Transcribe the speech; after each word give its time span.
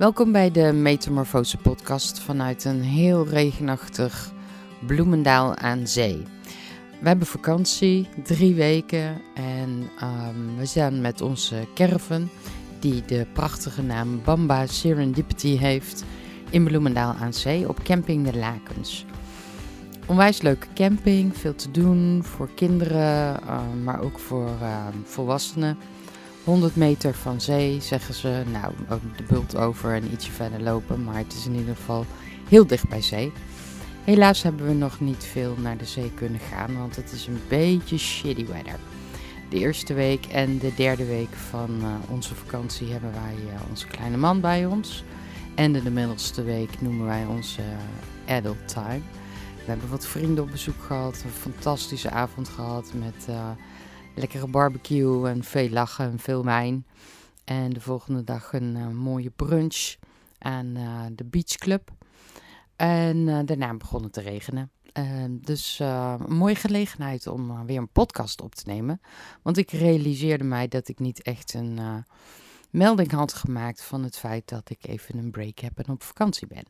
Welkom 0.00 0.32
bij 0.32 0.50
de 0.50 0.72
Metamorfose 0.72 1.56
podcast 1.56 2.20
vanuit 2.20 2.64
een 2.64 2.82
heel 2.82 3.26
regenachtig 3.26 4.32
Bloemendaal 4.86 5.56
aan 5.56 5.86
zee. 5.86 6.22
We 7.00 7.08
hebben 7.08 7.26
vakantie, 7.26 8.08
drie 8.24 8.54
weken 8.54 9.20
en 9.34 9.90
um, 10.02 10.56
we 10.56 10.64
zijn 10.66 11.00
met 11.00 11.20
onze 11.20 11.66
caravan, 11.74 12.28
die 12.78 13.04
de 13.04 13.26
prachtige 13.32 13.82
naam 13.82 14.20
Bamba 14.24 14.66
Serendipity 14.66 15.56
heeft, 15.56 16.04
in 16.50 16.64
Bloemendaal 16.64 17.14
aan 17.14 17.34
zee 17.34 17.68
op 17.68 17.82
Camping 17.82 18.30
de 18.30 18.38
Lakens. 18.38 19.04
Onwijs 20.06 20.42
leuke 20.42 20.66
camping, 20.74 21.36
veel 21.36 21.54
te 21.54 21.70
doen 21.70 22.24
voor 22.24 22.50
kinderen, 22.54 23.40
uh, 23.44 23.60
maar 23.84 24.00
ook 24.00 24.18
voor 24.18 24.48
uh, 24.62 24.86
volwassenen. 25.04 25.78
100 26.50 26.76
meter 26.76 27.14
van 27.14 27.40
zee, 27.40 27.80
zeggen 27.80 28.14
ze. 28.14 28.42
Nou, 28.52 28.72
ook 28.88 29.16
de 29.16 29.22
bult 29.22 29.56
over 29.56 29.94
en 29.94 30.12
ietsje 30.12 30.30
verder 30.30 30.62
lopen. 30.62 31.04
Maar 31.04 31.16
het 31.16 31.32
is 31.32 31.46
in 31.46 31.54
ieder 31.54 31.76
geval 31.76 32.06
heel 32.48 32.66
dicht 32.66 32.88
bij 32.88 33.02
zee. 33.02 33.32
Helaas 34.04 34.42
hebben 34.42 34.66
we 34.66 34.72
nog 34.72 35.00
niet 35.00 35.24
veel 35.24 35.54
naar 35.58 35.76
de 35.76 35.84
zee 35.84 36.10
kunnen 36.14 36.40
gaan, 36.40 36.78
want 36.78 36.96
het 36.96 37.12
is 37.12 37.26
een 37.26 37.40
beetje 37.48 37.98
shitty 37.98 38.46
weather. 38.46 38.78
De 39.50 39.58
eerste 39.58 39.94
week 39.94 40.26
en 40.26 40.58
de 40.58 40.74
derde 40.74 41.04
week 41.04 41.32
van 41.50 41.70
uh, 41.80 41.86
onze 42.08 42.34
vakantie 42.34 42.92
hebben 42.92 43.12
wij 43.12 43.34
uh, 43.44 43.60
onze 43.68 43.86
kleine 43.86 44.16
man 44.16 44.40
bij 44.40 44.66
ons. 44.66 45.04
En 45.54 45.72
de, 45.72 45.82
de 45.82 45.90
middelste 45.90 46.42
week 46.42 46.80
noemen 46.80 47.06
wij 47.06 47.24
onze 47.24 47.60
uh, 47.60 48.36
adult 48.36 48.68
time. 48.68 49.02
We 49.54 49.70
hebben 49.70 49.88
wat 49.88 50.06
vrienden 50.06 50.44
op 50.44 50.50
bezoek 50.50 50.82
gehad, 50.82 51.22
een 51.24 51.52
fantastische 51.52 52.10
avond 52.10 52.48
gehad 52.48 52.92
met 52.94 53.26
lekkere 54.14 54.46
barbecue 54.46 55.28
en 55.28 55.44
veel 55.44 55.68
lachen 55.68 56.10
en 56.10 56.18
veel 56.18 56.44
wijn. 56.44 56.86
En 57.44 57.70
de 57.70 57.80
volgende 57.80 58.24
dag 58.24 58.52
een 58.52 58.76
uh, 58.76 58.88
mooie 58.88 59.30
brunch 59.30 59.94
aan 60.38 60.66
uh, 60.66 61.02
de 61.12 61.24
Beach 61.24 61.54
Club. 61.56 61.90
En 62.76 63.16
uh, 63.16 63.38
daarna 63.44 63.74
begon 63.74 64.02
het 64.02 64.12
te 64.12 64.20
regenen. 64.20 64.70
dus 65.30 65.78
een 65.78 66.36
mooie 66.36 66.54
gelegenheid 66.54 67.26
om 67.26 67.66
weer 67.66 67.78
een 67.78 67.92
podcast 67.92 68.40
op 68.40 68.54
te 68.54 68.62
nemen. 68.66 69.00
Want 69.42 69.56
ik 69.56 69.70
realiseerde 69.70 70.44
mij 70.44 70.68
dat 70.68 70.88
ik 70.88 70.98
niet 70.98 71.22
echt 71.22 71.54
een 71.54 72.04
melding 72.70 73.10
had 73.10 73.32
gemaakt 73.32 73.82
van 73.82 74.02
het 74.02 74.16
feit 74.16 74.48
dat 74.48 74.70
ik 74.70 74.86
even 74.86 75.18
een 75.18 75.30
break 75.30 75.58
heb 75.58 75.78
en 75.78 75.88
op 75.88 76.02
vakantie 76.02 76.46
ben. 76.46 76.64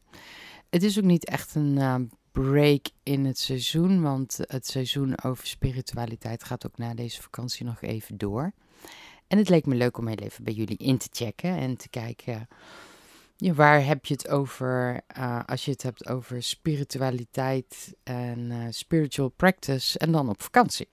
Het 0.71 0.83
is 0.83 0.99
ook 0.99 1.05
niet 1.05 1.25
echt 1.25 1.55
een 1.55 2.11
break 2.33 2.87
in 3.03 3.25
het 3.25 3.39
seizoen. 3.39 4.03
Want 4.03 4.39
het 4.41 4.67
seizoen 4.67 5.23
over 5.23 5.47
spiritualiteit 5.47 6.45
gaat 6.45 6.67
ook 6.67 6.79
na 6.79 6.95
deze 6.95 7.23
vakantie 7.23 7.67
nog 7.67 7.83
even 7.83 8.19
door. 8.19 8.53
En 9.27 9.39
het 9.39 9.49
leek 9.49 9.67
me 9.67 9.75
leuk 9.75 9.99
om 9.99 10.07
heel 10.07 10.17
even 10.17 10.45
bij 10.45 10.53
jullie 10.53 10.77
in 10.77 10.99
te 10.99 11.09
checken 11.13 11.57
en 11.57 11.77
te 11.77 11.89
kijken. 11.89 12.49
Ja, 13.37 13.53
waar 13.53 13.85
heb 13.85 14.07
je 14.07 14.15
het 14.15 14.29
over 14.29 15.01
uh, 15.19 15.41
als 15.47 15.65
je 15.65 15.71
het 15.71 15.83
hebt 15.83 16.09
over 16.09 16.43
spiritualiteit 16.43 17.95
en 18.03 18.39
uh, 18.39 18.67
spiritual 18.71 19.29
practice 19.29 19.99
en 19.99 20.13
dan 20.13 20.29
op 20.29 20.43
vakantie? 20.43 20.89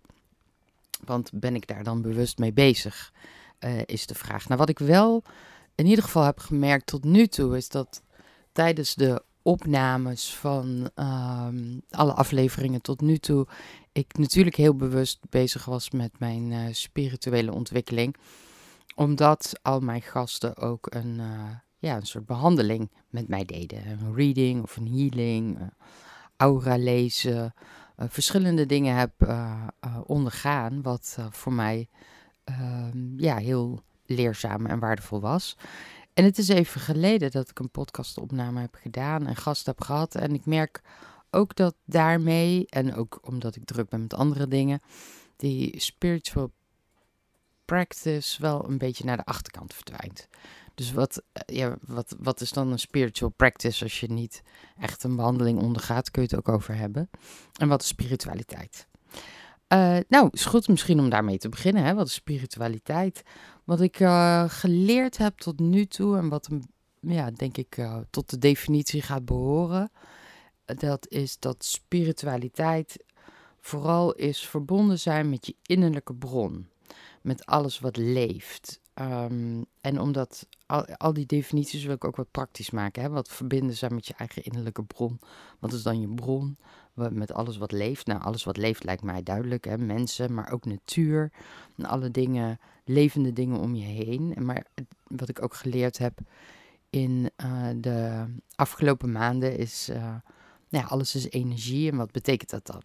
Want 1.06 1.30
ben 1.34 1.56
ik 1.56 1.68
daar 1.68 1.84
dan 1.84 2.02
bewust 2.02 2.38
mee 2.38 2.54
bezig? 2.54 3.14
Uh, 3.60 3.82
is 3.86 4.06
de 4.06 4.16
vraag. 4.16 4.48
Nou, 4.48 4.60
wat 4.60 4.70
ik 4.70 4.80
wel 4.80 5.24
in 5.76 5.86
ieder 5.86 6.04
geval 6.04 6.24
heb 6.24 6.40
gemerkt 6.40 6.86
tot 6.86 7.04
nu 7.04 7.28
toe 7.28 7.58
is 7.58 7.70
dat 7.70 8.02
tijdens 8.52 8.96
de 8.96 9.24
opnames 9.48 10.36
van 10.36 10.90
um, 10.96 11.82
alle 11.90 12.14
afleveringen 12.14 12.82
tot 12.82 13.02
nu 13.02 13.18
toe 13.18 13.48
ik 13.92 14.18
natuurlijk 14.18 14.56
heel 14.56 14.76
bewust 14.76 15.20
bezig 15.30 15.66
was 15.66 15.92
met 15.92 16.20
mijn 16.20 16.52
uh, 16.52 16.66
spirituele 16.72 17.54
ontwikkeling. 17.54 18.16
Omdat 18.96 19.60
al 19.62 19.80
mijn 19.80 20.02
gasten 20.02 20.58
ook 20.58 20.88
een, 20.90 21.20
uh, 21.20 21.50
ja, 21.78 21.96
een 21.96 22.06
soort 22.06 22.26
behandeling 22.26 22.92
met 23.10 23.28
mij 23.28 23.46
deden. 23.46 23.88
Een 23.88 24.16
reading 24.16 24.64
of 24.64 24.78
een 24.78 24.88
healing, 24.88 25.60
uh, 25.60 25.68
aura 26.38 26.78
lezen. 26.78 27.54
verschillende 27.98 28.66
dingen 28.66 28.96
heb 28.96 29.14
ondergaan, 30.06 30.82
wat 30.82 31.18
voor 31.30 31.54
mij 31.54 31.90
ehm, 32.44 33.20
ja, 33.20 33.38
heel 33.38 33.82
leerzaam 34.06 34.66
en 34.66 34.80
waardevol 34.80 35.20
was. 35.20 35.58
En 36.18 36.24
het 36.24 36.38
is 36.38 36.48
even 36.48 36.82
geleden 36.82 37.32
dat 37.32 37.50
ik 37.50 37.60
een 37.60 37.70
podcastopname 37.70 38.60
heb 38.60 38.76
gedaan 38.76 39.28
en 39.28 39.36
gast 39.36 39.66
heb 39.66 39.82
gehad. 39.82 40.16
En 40.16 40.34
ik 40.34 40.46
merk 40.46 40.82
ook 41.30 41.56
dat 41.56 41.76
daarmee, 41.86 42.66
en 42.70 42.96
ook 42.96 43.20
omdat 43.22 43.56
ik 43.56 43.66
druk 43.66 43.90
ben 43.90 44.02
met 44.02 44.14
andere 44.14 44.48
dingen, 44.48 44.82
die 45.36 45.80
spiritual 45.80 46.52
practice 47.66 48.42
wel 48.42 48.70
een 48.70 48.78
beetje 48.78 49.06
naar 49.06 49.18
de 49.18 49.26
achterkant 49.26 49.74
verdwijnt. 49.74 50.28
Dus 50.76 50.92
wat, 50.92 51.24
eh, 51.32 51.58
ja, 51.58 51.78
wat, 51.82 52.16
wat 52.20 52.42
is 52.42 52.52
dan 52.52 52.72
een 52.72 52.80
spiritual 52.80 53.32
practice 53.32 53.84
als 53.84 54.00
je 54.00 54.12
niet 54.12 54.44
echt 54.78 55.04
een 55.04 55.16
behandeling 55.16 55.62
ondergaat? 55.62 56.12
Kun 56.12 56.22
je 56.22 56.28
het 56.28 56.38
ook 56.38 56.56
over 56.56 56.76
hebben. 56.76 57.10
En 57.60 57.68
wat 57.68 57.82
is 57.82 57.88
spiritualiteit? 57.88 58.88
Uh, 59.74 59.98
nou, 60.08 60.30
is 60.32 60.46
goed 60.46 60.68
misschien 60.68 61.00
om 61.00 61.10
daarmee 61.10 61.38
te 61.38 61.50
beginnen. 61.50 61.84
Hè? 61.84 61.94
Wat 61.94 62.08
is 62.08 62.14
spiritualiteit? 62.14 63.24
Wat 63.68 63.82
ik 63.82 64.00
uh, 64.00 64.50
geleerd 64.50 65.18
heb 65.18 65.38
tot 65.38 65.60
nu 65.60 65.86
toe 65.86 66.18
en 66.18 66.30
wat 66.30 66.50
ja, 67.00 67.32
denk 67.32 67.58
ik 67.58 67.78
uh, 67.78 67.98
tot 68.10 68.30
de 68.30 68.38
definitie 68.38 69.02
gaat 69.02 69.26
behoren, 69.26 69.92
dat 70.66 71.08
is 71.08 71.40
dat 71.40 71.66
spiritualiteit 71.66 73.04
vooral 73.60 74.14
is 74.14 74.48
verbonden 74.48 75.00
zijn 75.00 75.30
met 75.30 75.46
je 75.46 75.56
innerlijke 75.62 76.14
bron, 76.16 76.70
met 77.22 77.46
alles 77.46 77.80
wat 77.80 77.98
leeft. 77.98 78.80
Um, 79.02 79.66
en 79.82 80.00
omdat 80.00 80.48
al, 80.66 80.86
al, 80.86 81.14
die 81.14 81.26
definities 81.26 81.84
wil 81.84 81.96
ik 81.96 82.06
ook 82.06 82.16
wat 82.16 82.32
praktisch 82.32 82.70
maken. 82.70 83.02
Hè? 83.02 83.10
Wat 83.10 83.30
verbinden 83.30 83.76
zijn 83.76 83.94
met 83.94 84.08
je 84.08 84.14
eigen 84.18 84.44
innerlijke 84.44 84.84
bron? 84.84 85.20
Wat 85.60 85.74
is 85.74 85.84
dan 85.84 86.00
je 86.00 86.08
bron? 86.08 86.58
met 86.94 87.34
alles 87.34 87.58
wat 87.58 87.72
leeft. 87.72 88.06
Nou, 88.06 88.22
alles 88.22 88.44
wat 88.44 88.58
leeft 88.58 88.84
lijkt 88.84 89.04
mij 89.04 89.24
duidelijk. 89.24 89.66
Hè? 89.66 89.78
Mensen, 89.78 90.34
maar 90.34 90.52
ook 90.52 90.66
natuur. 90.66 91.32
En 91.76 91.86
alle 91.86 92.12
dingen, 92.12 92.60
levende 92.86 93.34
dingen 93.34 93.60
om 93.60 93.76
je 93.76 93.86
heen. 93.86 94.36
Maar 94.40 94.66
wat 95.04 95.30
ik 95.30 95.44
ook 95.44 95.54
geleerd 95.54 95.98
heb 95.98 96.20
in 96.90 97.30
uh, 97.44 97.70
de 97.76 98.26
afgelopen 98.56 99.12
maanden 99.12 99.58
is... 99.58 99.90
Uh, 99.90 99.98
nou 100.70 100.84
ja, 100.84 100.90
alles 100.90 101.16
is 101.16 101.30
energie. 101.30 101.92
En 101.92 101.98
wat 101.98 102.12
betekent 102.12 102.50
dat 102.50 102.66
dan? 102.66 102.82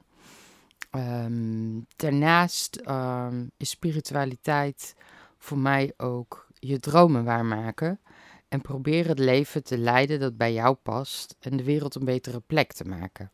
Um, 1.24 1.86
daarnaast 1.96 2.80
um, 2.88 3.50
is 3.56 3.70
spiritualiteit 3.70 4.94
voor 5.42 5.58
mij 5.58 5.92
ook 5.96 6.46
je 6.58 6.78
dromen 6.78 7.24
waarmaken. 7.24 8.00
En 8.48 8.60
proberen 8.60 9.08
het 9.08 9.18
leven 9.18 9.64
te 9.64 9.78
leiden 9.78 10.20
dat 10.20 10.36
bij 10.36 10.52
jou 10.52 10.74
past. 10.74 11.36
En 11.40 11.56
de 11.56 11.64
wereld 11.64 11.94
een 11.94 12.04
betere 12.04 12.40
plek 12.40 12.72
te 12.72 12.84
maken 12.84 13.30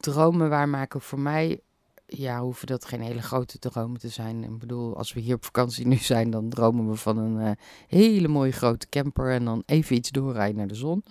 dromen 0.00 0.48
waarmaken 0.48 1.00
voor 1.00 1.20
mij, 1.20 1.60
ja, 2.06 2.40
hoeven 2.40 2.66
dat 2.66 2.84
geen 2.84 3.00
hele 3.00 3.22
grote 3.22 3.58
dromen 3.58 4.00
te 4.00 4.08
zijn. 4.08 4.44
Ik 4.44 4.58
bedoel, 4.58 4.96
als 4.96 5.12
we 5.12 5.20
hier 5.20 5.34
op 5.34 5.44
vakantie 5.44 5.86
nu 5.86 5.96
zijn, 5.96 6.30
dan 6.30 6.48
dromen 6.48 6.88
we 6.88 6.96
van 6.96 7.18
een 7.18 7.46
uh, 7.46 7.50
hele 7.88 8.28
mooie 8.28 8.52
grote 8.52 8.88
camper 8.88 9.32
en 9.32 9.44
dan 9.44 9.62
even 9.66 9.96
iets 9.96 10.10
doorrijden 10.10 10.56
naar 10.56 10.66
de 10.66 10.74
zon. 10.74 11.04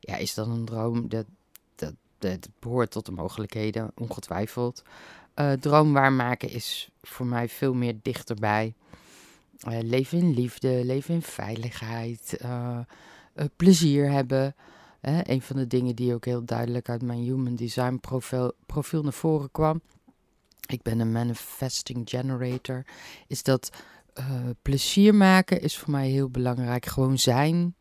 Ja, 0.00 0.16
is 0.16 0.34
dat 0.34 0.46
een 0.46 0.64
droom? 0.64 1.08
Dat, 1.08 1.26
dat, 1.74 1.94
dat 2.18 2.48
behoort 2.58 2.90
tot 2.90 3.06
de 3.06 3.12
mogelijkheden, 3.12 3.90
ongetwijfeld. 3.94 4.82
Uh, 5.34 5.52
droom 5.52 5.92
waarmaken 5.92 6.50
is 6.50 6.88
voor 7.02 7.26
mij 7.26 7.48
veel 7.48 7.74
meer 7.74 7.94
dichterbij. 8.02 8.74
Uh, 9.68 9.78
leven 9.80 10.18
in 10.18 10.34
liefde, 10.34 10.84
leven 10.84 11.14
in 11.14 11.22
veiligheid, 11.22 12.40
plezier 13.56 14.10
hebben. 14.10 14.54
Een 15.00 15.42
van 15.42 15.56
de 15.56 15.66
dingen 15.66 15.96
die 15.96 16.14
ook 16.14 16.24
heel 16.24 16.44
duidelijk 16.44 16.88
uit 16.88 17.02
mijn 17.02 17.18
Human 17.18 17.54
Design 17.54 17.96
profiel, 18.00 18.52
profiel 18.66 19.02
naar 19.02 19.12
voren 19.12 19.50
kwam. 19.50 19.80
Ik 20.66 20.82
ben 20.82 21.00
een 21.00 21.12
manifesting 21.12 22.10
generator. 22.10 22.84
Is 23.26 23.42
dat 23.42 23.70
plezier 24.62 25.14
maken 25.14 25.60
is 25.60 25.78
voor 25.78 25.90
mij 25.90 26.08
heel 26.08 26.28
belangrijk. 26.28 26.86
Gewoon 26.86 27.18
zijn. 27.18 27.74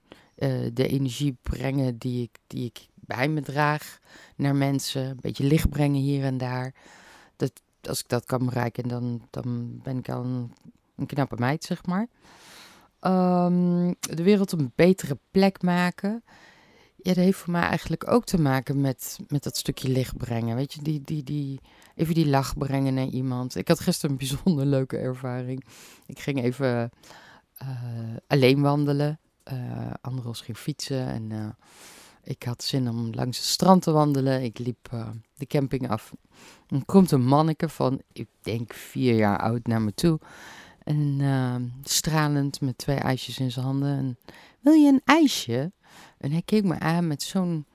De 0.74 0.88
energie 0.88 1.38
brengen 1.42 1.98
die 1.98 2.24
ik, 2.24 2.38
die 2.48 2.66
ik 2.66 2.88
bij 2.94 3.28
me 3.28 3.42
draag 3.42 4.00
naar 4.36 4.56
mensen. 4.56 5.10
Een 5.10 5.20
beetje 5.22 5.44
licht 5.44 5.70
brengen 5.70 6.02
hier 6.02 6.24
en 6.24 6.38
daar. 6.38 6.74
Dat, 7.36 7.52
als 7.82 8.00
ik 8.00 8.10
dat 8.10 8.26
kan 8.26 8.46
bereiken, 8.46 8.88
dan, 8.88 9.28
dan 9.30 9.80
ben 9.84 9.98
ik 9.98 10.10
al 10.10 10.50
een 10.96 11.06
knappe 11.06 11.36
meid, 11.38 11.64
zeg 11.64 11.86
maar. 11.86 12.08
Um, 13.02 13.96
de 14.00 14.24
wereld 14.24 14.52
een 14.52 14.72
betere 14.76 15.18
plek 15.32 15.62
maken. 15.62 16.24
Ja, 16.96 17.14
dat 17.14 17.24
heeft 17.24 17.38
voor 17.38 17.52
mij 17.52 17.62
eigenlijk 17.62 18.08
ook 18.12 18.26
te 18.26 18.42
maken 18.42 18.82
met, 18.82 19.20
met 19.28 19.44
dat 19.44 19.58
stukje 19.58 19.90
licht 19.90 20.18
brengen. 20.18 20.56
Weet 20.56 20.74
je, 20.74 20.82
die, 20.82 21.02
die, 21.02 21.24
die, 21.24 21.60
even 21.96 22.14
die 22.14 22.28
lach 22.28 22.58
brengen 22.58 22.94
naar 22.94 23.08
iemand. 23.08 23.56
Ik 23.56 23.68
had 23.68 23.80
gisteren 23.80 24.12
een 24.12 24.28
bijzonder 24.28 24.66
leuke 24.76 24.98
ervaring. 24.98 25.66
Ik 26.06 26.20
ging 26.20 26.44
even 26.44 26.90
uh, 27.64 27.70
alleen 28.28 28.62
wandelen. 28.62 29.20
Uh, 29.54 29.92
Andros 30.02 30.42
ging 30.42 30.58
fietsen 30.58 31.08
en 31.08 31.30
uh, 31.30 31.48
ik 32.24 32.44
had 32.44 32.64
zin 32.64 32.90
om 32.90 33.14
langs 33.14 33.38
het 33.38 33.48
strand 33.48 33.82
te 33.82 33.92
wandelen. 33.92 34.44
Ik 34.44 34.60
liep 34.60 34.90
de 35.34 35.46
camping 35.46 35.90
af. 35.90 36.14
Dan 36.68 36.86
komt 36.86 37.12
een 37.12 37.26
manneke 37.26 37.70
van, 37.70 38.02
ik 38.12 38.28
denk 38.42 38.74
vier 38.74 39.16
jaar 39.16 39.40
oud, 39.40 39.68
naar 39.68 39.82
me 39.82 39.94
toe. 39.94 40.20
En 40.84 41.18
ehm, 41.20 41.64
stralend 41.84 42.62
met 42.62 42.78
twee 42.78 42.98
ijsjes 42.98 43.40
in 43.40 43.52
zijn 43.52 43.66
handen. 43.66 43.98
En, 43.98 44.18
wil 44.60 44.74
je 44.74 44.88
een 44.88 45.02
ijsje? 45.06 45.72
En 46.18 46.32
hij 46.32 46.42
keek 46.42 46.64
me 46.64 46.80
aan 46.80 47.08
met 47.08 47.24
zo'n 47.24 47.66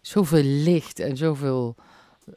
zoveel 0.00 0.42
licht 0.42 0.98
en 0.98 1.16
zoveel 1.16 1.74
eh, 2.26 2.34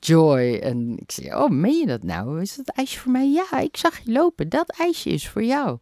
joy. 0.00 0.54
En 0.54 0.98
ik 0.98 1.10
zei, 1.10 1.34
oh, 1.34 1.50
meen 1.50 1.78
je 1.78 1.86
dat 1.86 2.02
nou? 2.02 2.40
Is 2.40 2.56
dat 2.56 2.68
ijsje 2.68 2.98
voor 2.98 3.12
mij? 3.12 3.30
Ja, 3.30 3.58
ik 3.58 3.76
zag 3.76 3.98
je 3.98 4.12
lopen. 4.12 4.48
Dat 4.48 4.70
ijsje 4.78 5.10
is 5.10 5.28
voor 5.28 5.44
jou. 5.44 5.78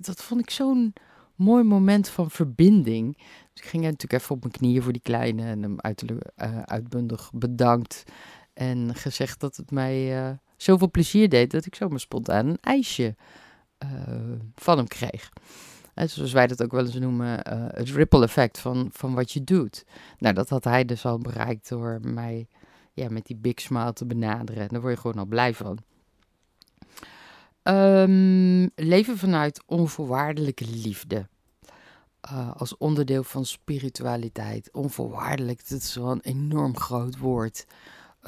Dat, 0.00 0.22
vond 0.22 0.40
ik 0.40 0.50
zo'n 0.50 0.92
mooi 1.34 1.62
moment 1.62 2.08
van 2.08 2.30
verbinding. 2.30 3.16
Dus 3.52 3.62
ik 3.62 3.68
ging 3.68 3.82
natuurlijk 3.82 4.22
even 4.22 4.34
op 4.34 4.40
mijn 4.40 4.52
knieën 4.52 4.82
voor 4.82 4.92
die 4.92 5.02
kleine 5.02 5.44
en 5.44 5.62
hem 5.62 5.76
uh, 6.36 6.62
uitbundig 6.62 7.30
bedankt. 7.34 8.04
En 8.54 8.94
gezegd 8.94 9.40
dat 9.40 9.56
het 9.56 9.70
mij 9.70 10.26
uh, 10.28 10.30
zoveel 10.64 10.90
plezier 10.90 11.28
deed 11.28 11.50
dat 11.50 11.66
ik 11.66 11.74
zomaar 11.74 12.00
spontaan 12.00 12.46
een 12.46 12.58
ijsje 12.60 13.16
uh, 13.84 13.90
van 14.54 14.76
hem 14.76 14.86
kreeg. 14.86 15.28
En 15.94 16.10
zoals 16.10 16.32
wij 16.32 16.46
dat 16.46 16.62
ook 16.62 16.72
wel 16.72 16.84
eens 16.84 16.98
noemen, 16.98 17.40
het 17.74 17.90
ripple 17.90 18.22
effect 18.22 18.58
van, 18.58 18.88
van 18.92 19.14
wat 19.14 19.32
je 19.32 19.44
doet. 19.44 19.84
Nou, 20.18 20.34
dat 20.34 20.48
had 20.48 20.64
hij 20.64 20.84
dus 20.84 21.04
al 21.04 21.18
bereikt 21.18 21.68
door 21.68 21.98
mij 22.02 22.48
ja, 22.92 23.08
met 23.08 23.26
die 23.26 23.36
big 23.36 23.60
smile 23.60 23.92
te 23.92 24.06
benaderen. 24.06 24.62
En 24.62 24.68
daar 24.68 24.80
word 24.80 24.94
je 24.94 25.00
gewoon 25.00 25.18
al 25.18 25.26
blij 25.26 25.54
van. 25.54 25.78
Um, 27.62 28.70
leven 28.74 29.18
vanuit 29.18 29.62
onvoorwaardelijke 29.66 30.66
liefde. 30.66 31.28
Uh, 32.32 32.50
als 32.56 32.76
onderdeel 32.76 33.22
van 33.22 33.44
spiritualiteit. 33.44 34.72
Onvoorwaardelijk, 34.72 35.68
dat 35.68 35.80
is 35.80 35.94
wel 35.94 36.10
een 36.10 36.20
enorm 36.20 36.76
groot 36.76 37.18
woord. 37.18 37.66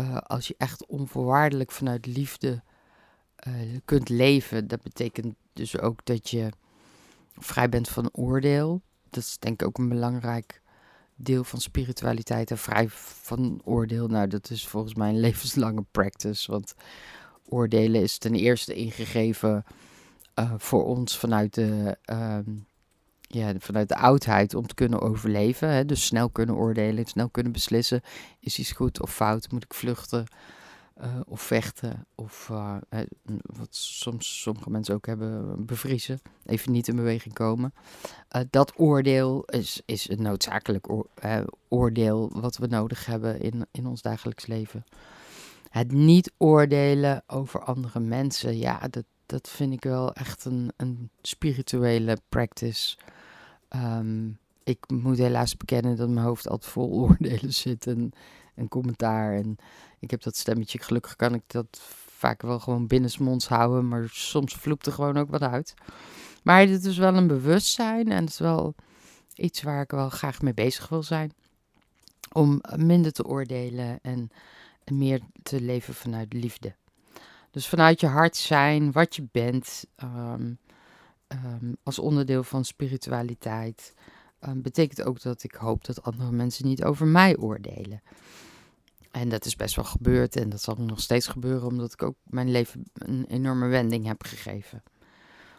Uh, 0.01 0.17
als 0.17 0.49
je 0.49 0.55
echt 0.59 0.87
onvoorwaardelijk 0.87 1.73
vanuit 1.73 2.07
liefde 2.07 2.63
uh, 3.49 3.55
kunt 3.85 4.09
leven, 4.09 4.69
dat 4.69 4.83
betekent 4.83 5.35
dus 5.53 5.79
ook 5.79 6.05
dat 6.05 6.31
je 6.31 6.51
vrij 7.33 7.69
bent 7.69 7.89
van 7.89 8.09
oordeel. 8.13 8.83
Dat 9.11 9.23
is 9.23 9.37
denk 9.39 9.61
ik 9.61 9.67
ook 9.67 9.79
een 9.79 9.89
belangrijk 9.89 10.63
deel 11.15 11.45
van 11.45 11.61
spiritualiteit. 11.61 12.51
En 12.51 12.59
vrij 12.59 12.89
van 12.89 13.61
oordeel, 13.65 14.07
nou 14.07 14.27
dat 14.27 14.51
is 14.51 14.67
volgens 14.67 14.95
mij 14.95 15.09
een 15.09 15.21
levenslange 15.29 15.85
practice. 15.91 16.51
Want 16.51 16.75
oordelen 17.49 18.03
is 18.03 18.19
ten 18.19 18.35
eerste 18.35 18.75
ingegeven 18.75 19.65
uh, 20.39 20.55
voor 20.57 20.85
ons 20.85 21.19
vanuit 21.19 21.55
de, 21.55 21.99
uh, 22.11 22.39
ja, 23.37 23.53
vanuit 23.59 23.89
de 23.89 23.97
oudheid 23.97 24.55
om 24.55 24.67
te 24.67 24.75
kunnen 24.75 25.01
overleven. 25.01 25.69
Hè? 25.69 25.85
Dus 25.85 26.07
snel 26.07 26.31
kunnen 26.31 26.55
oordelen, 26.55 27.07
snel 27.07 27.29
kunnen 27.29 27.53
beslissen. 27.53 28.01
Is 28.41 28.59
iets 28.59 28.73
goed 28.73 29.03
of 29.03 29.15
fout? 29.15 29.51
Moet 29.51 29.65
ik 29.65 29.75
vluchten 29.75 30.25
uh, 31.03 31.21
of 31.27 31.41
vechten? 31.41 32.07
Of 32.15 32.49
uh, 32.53 32.77
wat 33.43 33.75
soms 33.75 34.41
sommige 34.41 34.71
mensen 34.71 34.95
ook 34.95 35.07
hebben, 35.07 35.67
bevriezen. 35.67 36.21
Even 36.45 36.73
niet 36.73 36.89
in 36.89 36.97
beweging 36.97 37.35
komen. 37.35 37.75
dat 38.51 38.73
oordeel 38.77 39.45
is, 39.45 39.83
is 39.85 40.09
een 40.09 40.23
noodzakelijk 40.23 40.91
oor, 40.91 41.07
oordeel 41.69 42.31
wat 42.33 42.57
we 42.57 42.67
nodig 42.67 43.07
hebben 43.07 43.41
in, 43.41 43.67
in 43.71 43.87
ons 43.87 44.03
dagelijks 44.03 44.47
leven 44.47 44.85
het 45.77 45.93
niet 45.93 46.33
oordelen 46.37 47.23
over 47.27 47.61
andere 47.61 48.01
mensen, 48.01 48.59
ja, 48.59 48.89
dat, 48.91 49.05
dat 49.27 49.49
vind 49.49 49.73
ik 49.73 49.83
wel 49.85 50.13
echt 50.13 50.45
een, 50.45 50.73
een 50.77 51.11
spirituele 51.23 52.19
practice. 52.29 52.97
Um, 53.77 54.39
ik 54.65 54.91
moet 54.91 55.19
helaas 55.19 55.57
bekennen 55.57 55.97
dat 55.97 56.09
mijn 56.09 56.27
hoofd 56.27 56.49
altijd 56.49 56.73
vol 56.73 56.91
oordelen 57.03 57.55
zit 57.55 57.87
en, 57.87 58.13
en 58.55 58.69
commentaar. 58.69 59.35
En 59.35 59.57
ik 59.99 60.11
heb 60.11 60.23
dat 60.23 60.37
stemmetje, 60.37 60.79
gelukkig 60.79 61.17
kan 61.17 61.35
ik 61.35 61.43
dat 61.47 61.81
vaak 62.07 62.43
wel 62.43 62.59
gewoon 62.61 62.87
binnensmonds 62.87 63.49
houden, 63.49 63.89
maar 63.89 64.09
soms 64.09 64.55
vloept 64.55 64.87
er 64.87 64.93
gewoon 64.93 65.17
ook 65.17 65.31
wat 65.31 65.43
uit. 65.43 65.75
Maar 66.43 66.67
dit 66.67 66.85
is 66.85 66.97
wel 66.97 67.15
een 67.15 67.27
bewustzijn 67.27 68.11
en 68.11 68.21
het 68.21 68.29
is 68.29 68.39
wel 68.39 68.75
iets 69.35 69.63
waar 69.63 69.83
ik 69.83 69.91
wel 69.91 70.09
graag 70.09 70.43
mee 70.43 70.55
bezig 70.55 70.89
wil 70.89 71.03
zijn. 71.03 71.33
Om 72.33 72.61
minder 72.77 73.13
te 73.13 73.27
oordelen 73.27 73.99
en 74.03 74.31
meer 74.85 75.21
te 75.43 75.61
leven 75.61 75.95
vanuit 75.95 76.33
liefde. 76.33 76.75
Dus 77.51 77.69
vanuit 77.69 78.01
je 78.01 78.07
hart 78.07 78.37
zijn, 78.37 78.93
wat 78.93 79.17
je 79.17 79.29
bent, 79.33 79.85
um, 80.03 80.59
um, 81.29 81.77
als 81.83 81.99
onderdeel 81.99 82.45
van 82.45 82.65
spiritualiteit, 82.65 83.95
um, 84.41 84.63
betekent 84.63 85.03
ook 85.03 85.23
dat 85.23 85.43
ik 85.43 85.55
hoop 85.55 85.85
dat 85.85 86.03
andere 86.03 86.33
mensen 86.33 86.67
niet 86.67 86.85
over 86.85 87.07
mij 87.07 87.37
oordelen. 87.37 88.03
En 89.11 89.29
dat 89.29 89.45
is 89.45 89.57
best 89.57 89.77
wel 89.77 89.85
gebeurd 89.85 90.37
en 90.37 90.49
dat 90.49 90.63
zal 90.63 90.75
nog 90.79 91.01
steeds 91.01 91.27
gebeuren, 91.27 91.67
omdat 91.67 91.93
ik 91.93 92.03
ook 92.03 92.17
mijn 92.23 92.51
leven 92.51 92.85
een 92.93 93.25
enorme 93.29 93.67
wending 93.67 94.07
heb 94.07 94.23
gegeven. 94.23 94.83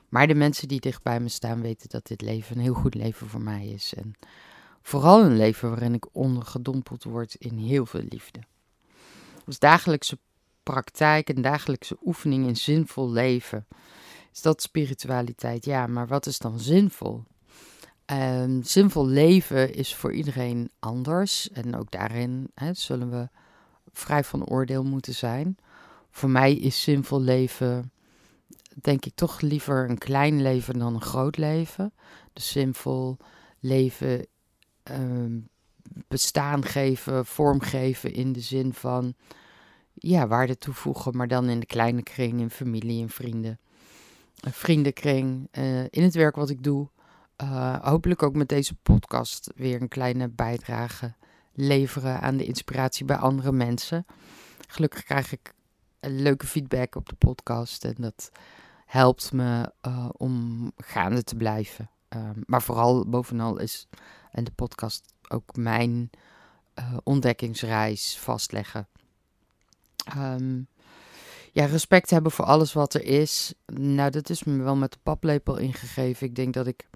Maar 0.10 0.28
de 0.28 0.36
mensen 0.36 0.68
die 0.68 0.80
dicht 0.80 1.04
bij 1.04 1.19
me 1.19 1.30
staan 1.30 1.62
weten 1.62 1.90
dat 1.90 2.08
dit 2.08 2.22
leven 2.22 2.56
een 2.56 2.62
heel 2.62 2.74
goed 2.74 2.96
leven 2.96 3.28
voor 3.28 3.42
mij 3.42 3.68
is. 3.68 3.94
En 3.94 4.14
vooral 4.81 5.24
een 5.24 5.38
leven 5.38 5.69
waarin 5.69 5.94
ik 5.94 6.06
ondergedompeld 6.12 7.04
word 7.04 7.36
in 7.36 7.58
heel 7.58 7.86
veel 7.86 8.04
liefde. 8.10 8.40
Dus 9.46 9.60
dagelijkse 9.60 10.18
praktijk 10.64 11.30
en 11.30 11.42
dagelijkse 11.42 11.98
oefening 12.06 12.48
in 12.48 12.56
zinvol 12.56 13.12
leven. 13.12 13.68
Is 14.34 14.42
dat 14.42 14.62
spiritualiteit? 14.62 15.66
Ja, 15.66 15.88
maar 15.88 16.08
wat 16.08 16.26
is 16.26 16.40
dan 16.40 16.60
zinvol? 16.60 17.24
Um, 18.12 18.64
zinvol 18.64 19.08
leven 19.08 19.74
is 19.74 19.96
voor 19.96 20.14
iedereen 20.14 20.70
anders. 20.80 21.50
En 21.52 21.76
ook 21.76 21.92
daarin 21.92 22.52
zullen 22.72 23.10
we 23.10 23.30
vrij 23.92 24.24
van 24.24 24.46
oordeel 24.46 24.84
moeten 24.84 25.14
zijn. 25.14 25.58
Voor 26.12 26.30
mij 26.30 26.54
is 26.54 26.82
zinvol 26.82 27.22
leven, 27.22 27.92
denk 28.82 29.06
ik, 29.06 29.16
toch 29.16 29.42
liever 29.42 29.90
een 29.90 29.98
klein 29.98 30.42
leven 30.42 30.80
dan 30.80 30.94
een 30.94 31.02
groot 31.02 31.38
leven. 31.38 31.94
Dus 32.34 32.52
zinvol 32.52 33.18
leven 33.60 34.26
um, 34.92 35.48
bestaan 36.08 36.66
geven, 36.66 37.26
vormgeven 37.26 38.14
in 38.14 38.34
de 38.34 38.42
zin 38.42 38.74
van 38.74 39.14
ja, 39.94 40.28
waarde 40.28 40.58
toevoegen, 40.58 41.18
maar 41.18 41.28
dan 41.28 41.50
in 41.50 41.60
de 41.60 41.66
kleine 41.66 42.04
kring, 42.04 42.40
in 42.40 42.50
familie 42.50 43.02
en 43.02 43.10
vrienden. 43.10 43.60
Een 44.38 44.54
vriendenkring, 44.54 45.48
uh, 45.51 45.80
in 45.80 46.04
het 46.04 46.13
werk 46.13 46.36
wat 46.36 46.50
ik 46.50 46.63
doe. 46.63 46.89
Uh, 47.44 47.84
hopelijk 47.84 48.24
ook 48.24 48.36
met 48.36 48.50
deze 48.50 48.75
podcast 48.75 49.51
weer 49.56 49.81
een 49.81 49.88
kleine 49.88 50.30
bijdrage 50.30 51.13
leveren 51.54 52.22
aan 52.22 52.38
de 52.38 52.45
inspiratie 52.45 53.06
bij 53.06 53.16
andere 53.16 53.51
mensen. 53.51 54.06
Gelukkig 54.68 55.04
krijg 55.04 55.31
ik 55.31 55.54
leuke 56.00 56.48
feedback 56.48 56.95
op 56.95 57.10
de 57.10 57.16
podcast 57.16 57.86
en 57.86 57.95
dat 57.98 58.31
helpt 58.86 59.31
me 59.31 59.72
uh, 59.88 60.10
om 60.12 60.72
gaande 60.78 61.24
te 61.24 61.36
blijven. 61.36 61.90
maar 62.45 62.62
vooral 62.62 63.09
bovenal 63.09 63.59
is 63.59 63.88
en 64.31 64.44
de 64.44 64.52
podcast 64.52 65.14
ook 65.28 65.56
mijn 65.56 66.09
ontdekkingsreis 67.04 68.18
vastleggen. 68.18 68.88
Um, 70.18 70.68
ja, 71.57 71.66
respect 71.66 72.09
hebben 72.09 72.31
voor 72.31 72.45
alles 72.45 72.73
wat 72.73 72.94
er 72.94 73.04
is. 73.04 73.54
Nou, 73.66 74.11
dat 74.11 74.30
is 74.30 74.44
me 74.44 74.64
wel 74.64 74.76
met 74.76 74.92
de 74.92 74.97
paplepel 75.04 75.57
ingegeven. 75.57 76.28
Ik 76.28 76.35
denk 76.35 76.54
dat 76.54 76.68
ik. 76.68 76.87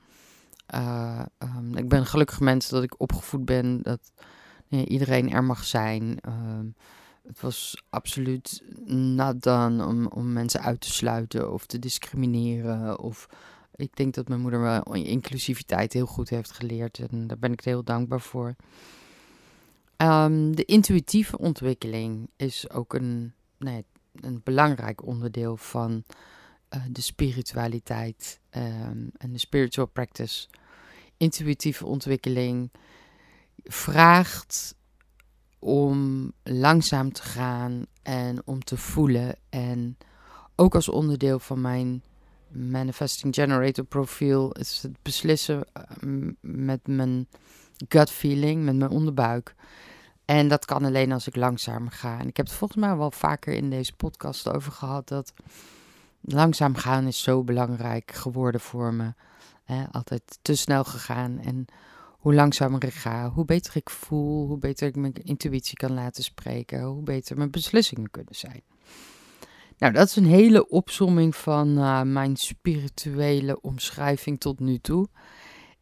Uh, 0.74 1.22
um, 1.40 1.78
ik 1.78 1.90
ben 1.90 2.06
gelukkig 2.06 2.40
mens 2.40 2.70
dat 2.70 2.84
ik 2.84 3.00
opgevoed 3.00 3.46
ben. 3.46 3.82
Dat 3.82 4.12
iedereen 4.70 5.32
er 5.32 5.44
mag 5.44 5.64
zijn. 5.64 6.20
Um, 6.28 6.76
het 7.28 7.42
was 7.42 7.84
absoluut 7.90 8.64
not 8.86 9.46
om, 9.46 10.08
om 10.08 10.34
mensen 10.34 10.62
uit 10.62 10.82
te 10.82 10.92
sluiten 10.92 11.54
of 11.54 11.66
te 11.66 11.80
discrimineren. 11.80 13.00
Of 13.00 13.28
ik 13.76 13.96
denk 13.96 14.14
dat 14.14 14.28
mijn 14.28 14.42
moeder 14.42 14.62
wel 14.62 14.94
inclusiviteit 14.94 15.94
heel 15.94 16.06
goed 16.06 16.30
heeft 16.30 16.52
geleerd. 16.52 17.00
En 17.00 17.28
daar 17.28 17.40
ben 17.40 17.52
ik 17.52 17.62
heel 17.62 17.84
dankbaar 17.84 18.22
voor. 18.22 18.56
Um, 19.98 20.56
de 20.56 20.66
intuïtieve 20.66 21.38
ontwikkeling 21.38 22.30
is 22.36 22.70
ook 22.70 22.94
een, 22.94 23.34
nee, 23.58 23.86
een 24.12 24.42
belangrijk 24.44 25.06
onderdeel 25.06 25.58
van 25.58 26.04
uh, 26.76 26.82
de 26.90 27.02
spiritualiteit 27.02 28.40
um, 28.52 29.12
en 29.18 29.32
de 29.32 29.38
spiritual 29.38 29.88
practice. 29.88 30.48
Intuïtieve 31.18 31.86
ontwikkeling 31.86 32.72
vraagt 33.64 34.76
om 35.60 36.32
langzaam 36.44 37.12
te 37.12 37.22
gaan 37.22 37.86
en 38.02 38.42
om 38.46 38.64
te 38.64 38.78
voelen. 38.78 39.36
En 39.50 39.98
ook 40.56 40.76
als 40.76 40.90
onderdeel 40.90 41.40
van 41.40 41.62
mijn 41.62 42.04
Manifesting 42.48 43.36
Generator 43.36 43.86
profiel 43.86 44.52
is 44.52 44.82
het 44.82 45.02
beslissen 45.02 45.64
uh, 46.04 46.32
met 46.42 46.88
mijn 46.88 47.28
gut 47.88 48.12
feeling, 48.12 48.64
met 48.64 48.76
mijn 48.76 48.92
onderbuik. 48.92 49.56
En 50.26 50.48
dat 50.48 50.66
kan 50.66 50.86
alleen 50.86 51.12
als 51.12 51.28
ik 51.28 51.36
langzamer 51.36 51.92
ga. 51.92 52.20
En 52.20 52.28
ik 52.28 52.38
heb 52.38 52.46
het 52.46 52.56
volgens 52.56 52.80
mij 52.80 52.98
wel 52.98 53.12
vaker 53.12 53.54
in 53.54 53.70
deze 53.70 53.94
podcast 53.96 54.50
over 54.50 54.72
gehad 54.72 55.08
dat 55.08 55.34
langzaam 56.22 56.76
gaan 56.76 57.08
is 57.08 57.24
zo 57.24 57.44
belangrijk 57.44 58.12
geworden 58.12 58.62
voor 58.62 58.94
me. 58.94 59.14
altijd 59.92 60.40
te 60.42 60.56
snel 60.56 60.84
gegaan. 60.84 61.40
En 61.40 61.66
hoe 62.22 62.34
langzamer 62.34 62.84
ik 62.84 62.94
ga, 62.94 63.30
hoe 63.30 63.46
beter 63.46 63.76
ik 63.76 63.90
voel, 63.90 64.48
hoe 64.48 64.58
beter 64.58 64.88
ik 64.88 64.96
mijn 64.96 65.14
intuïtie 65.14 65.78
kan 65.78 65.94
laten 65.94 66.24
spreken, 66.24 66.84
hoe 66.84 67.04
beter 67.04 67.38
mijn 67.38 67.52
beslissingen 67.52 68.12
kunnen 68.12 68.36
zijn. 68.36 68.62
Nou, 69.78 69.94
dat 69.94 70.08
is 70.08 70.16
een 70.16 70.26
hele 70.26 70.70
opsomming 70.70 71.36
van 71.36 71.78
uh, 71.78 72.02
mijn 72.02 72.36
spirituele 72.36 73.62
omschrijving 73.62 74.40
tot 74.40 74.60
nu 74.60 74.78
toe. 74.78 75.08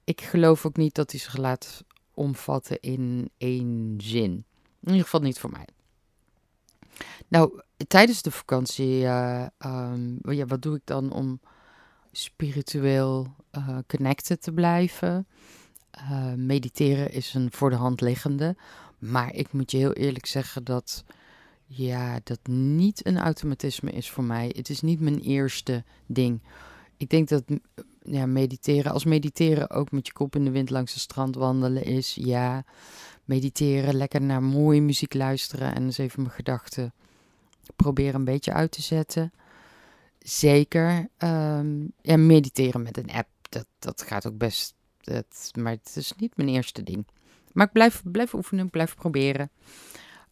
Ik 0.03 0.22
geloof 0.22 0.65
ook 0.65 0.77
niet 0.77 0.96
dat 0.96 1.12
hij 1.12 1.19
zich 1.19 1.38
laat 1.38 1.84
omvatten 2.19 2.79
in 2.79 3.29
één 3.38 3.95
zin. 3.97 4.31
In 4.79 4.91
ieder 4.91 5.03
geval 5.03 5.21
niet 5.21 5.39
voor 5.39 5.51
mij. 5.51 5.67
Nou, 7.27 7.61
tijdens 7.88 8.21
de 8.21 8.31
vakantie, 8.31 9.01
uh, 9.01 9.45
um, 9.65 10.19
ja, 10.21 10.45
wat 10.45 10.61
doe 10.61 10.75
ik 10.75 10.81
dan 10.83 11.11
om 11.11 11.39
spiritueel 12.11 13.35
uh, 13.57 13.77
connected 13.88 14.41
te 14.41 14.51
blijven? 14.51 15.27
Uh, 15.97 16.33
mediteren 16.33 17.11
is 17.11 17.33
een 17.33 17.51
voor 17.51 17.69
de 17.69 17.75
hand 17.75 18.01
liggende. 18.01 18.55
Maar 18.99 19.33
ik 19.33 19.51
moet 19.51 19.71
je 19.71 19.77
heel 19.77 19.93
eerlijk 19.93 20.25
zeggen 20.25 20.63
dat 20.63 21.03
ja, 21.65 22.19
dat 22.23 22.39
niet 22.47 23.05
een 23.05 23.17
automatisme 23.17 23.91
is 23.91 24.09
voor 24.09 24.23
mij. 24.23 24.51
Het 24.55 24.69
is 24.69 24.81
niet 24.81 24.99
mijn 24.99 25.19
eerste 25.19 25.83
ding. 26.05 26.41
Ik 26.97 27.09
denk 27.09 27.27
dat 27.27 27.43
ja, 28.01 28.25
mediteren, 28.25 28.91
als 28.91 29.03
mediteren 29.03 29.70
ook 29.70 29.91
met 29.91 30.08
je 30.08 30.13
kop 30.13 30.36
in 30.36 30.46
de 30.46 30.51
wind 30.51 30.70
langs 30.70 30.94
het 30.94 31.01
strand 31.01 31.36
wandelen 31.36 31.84
is, 31.84 32.15
ja, 32.15 32.63
mediteren, 33.25 33.96
lekker 33.96 34.22
naar 34.22 34.44
mooie 34.44 34.82
muziek 34.82 35.13
luisteren 35.13 35.75
en 35.75 35.84
eens 35.84 35.98
even 35.98 36.22
mijn 36.22 36.34
gedachten 36.34 36.94
proberen 37.75 38.15
een 38.15 38.24
beetje 38.24 38.53
uit 38.53 38.72
te 38.72 38.82
zetten. 38.82 39.32
Zeker. 40.20 41.10
Um, 41.18 41.91
ja, 42.01 42.18
mediteren 42.18 42.82
met 42.82 42.98
een 42.98 43.12
app, 43.12 43.29
dat, 43.50 43.65
dat 43.79 44.01
gaat 44.01 44.27
ook 44.27 44.38
best. 44.38 44.74
Dat, 45.01 45.51
maar 45.58 45.72
het 45.72 45.94
is 45.96 46.13
niet 46.18 46.38
mijn 46.38 46.50
eerste 46.50 46.84
ding. 46.84 47.08
Maar 47.51 47.65
ik 47.65 47.72
blijf, 47.72 48.01
blijf 48.03 48.34
oefenen, 48.34 48.70
blijf 48.70 48.96
proberen. 48.96 49.50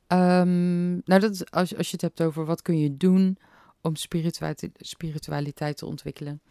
Um, 0.07 1.01
nou, 1.05 1.19
dat 1.19 1.51
als, 1.51 1.77
als 1.77 1.87
je 1.87 1.93
het 1.93 2.01
hebt 2.01 2.21
over 2.21 2.45
wat 2.45 2.61
kun 2.61 2.79
je 2.79 2.97
doen 2.97 3.37
om 3.81 3.95
spiritualiteit, 3.95 4.71
spiritualiteit 4.77 5.77
te 5.77 5.85
ontwikkelen. 5.85 6.41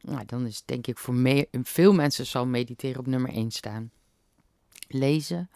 Nou, 0.00 0.24
dan 0.26 0.46
is 0.46 0.62
denk 0.64 0.86
ik 0.86 0.98
voor 0.98 1.14
me, 1.14 1.48
veel 1.62 1.92
mensen 1.92 2.26
zal 2.26 2.46
mediteren 2.46 2.98
op 2.98 3.06
nummer 3.06 3.30
1 3.30 3.50
staan. 3.50 3.90
Lezen, 4.88 5.50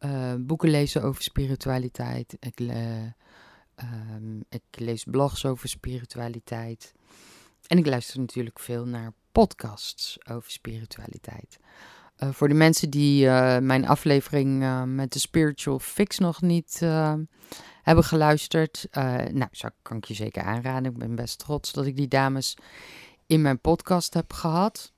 uh, 0.00 0.34
boeken 0.38 0.70
lezen 0.70 1.02
over 1.02 1.22
spiritualiteit. 1.22 2.36
Ik, 2.40 2.60
um, 2.60 4.44
ik 4.48 4.62
lees 4.70 5.04
blogs 5.04 5.44
over 5.44 5.68
spiritualiteit. 5.68 6.94
En 7.66 7.78
ik 7.78 7.86
luister 7.86 8.20
natuurlijk 8.20 8.58
veel 8.58 8.84
naar 8.84 9.12
podcasts 9.32 10.18
over 10.30 10.50
spiritualiteit. 10.50 11.58
Uh, 12.18 12.28
voor 12.32 12.48
de 12.48 12.54
mensen 12.54 12.90
die 12.90 13.24
uh, 13.24 13.58
mijn 13.58 13.86
aflevering 13.86 14.84
met 14.86 15.12
de 15.12 15.18
Spiritual 15.18 15.78
Fix 15.78 16.18
nog 16.18 16.42
niet 16.42 16.80
hebben 17.82 18.04
geluisterd, 18.04 18.86
nou, 18.92 19.48
zou, 19.50 19.72
kan 19.82 19.96
ik 19.96 20.04
je 20.04 20.14
zeker 20.14 20.42
aanraden. 20.42 20.92
Ik 20.92 20.98
ben 20.98 21.14
best 21.14 21.38
trots 21.38 21.72
dat 21.72 21.86
ik 21.86 21.96
die 21.96 22.08
dames 22.08 22.56
in 23.28 23.42
mijn 23.42 23.60
podcast 23.60 24.14
heb 24.14 24.32
gehad. 24.32 24.92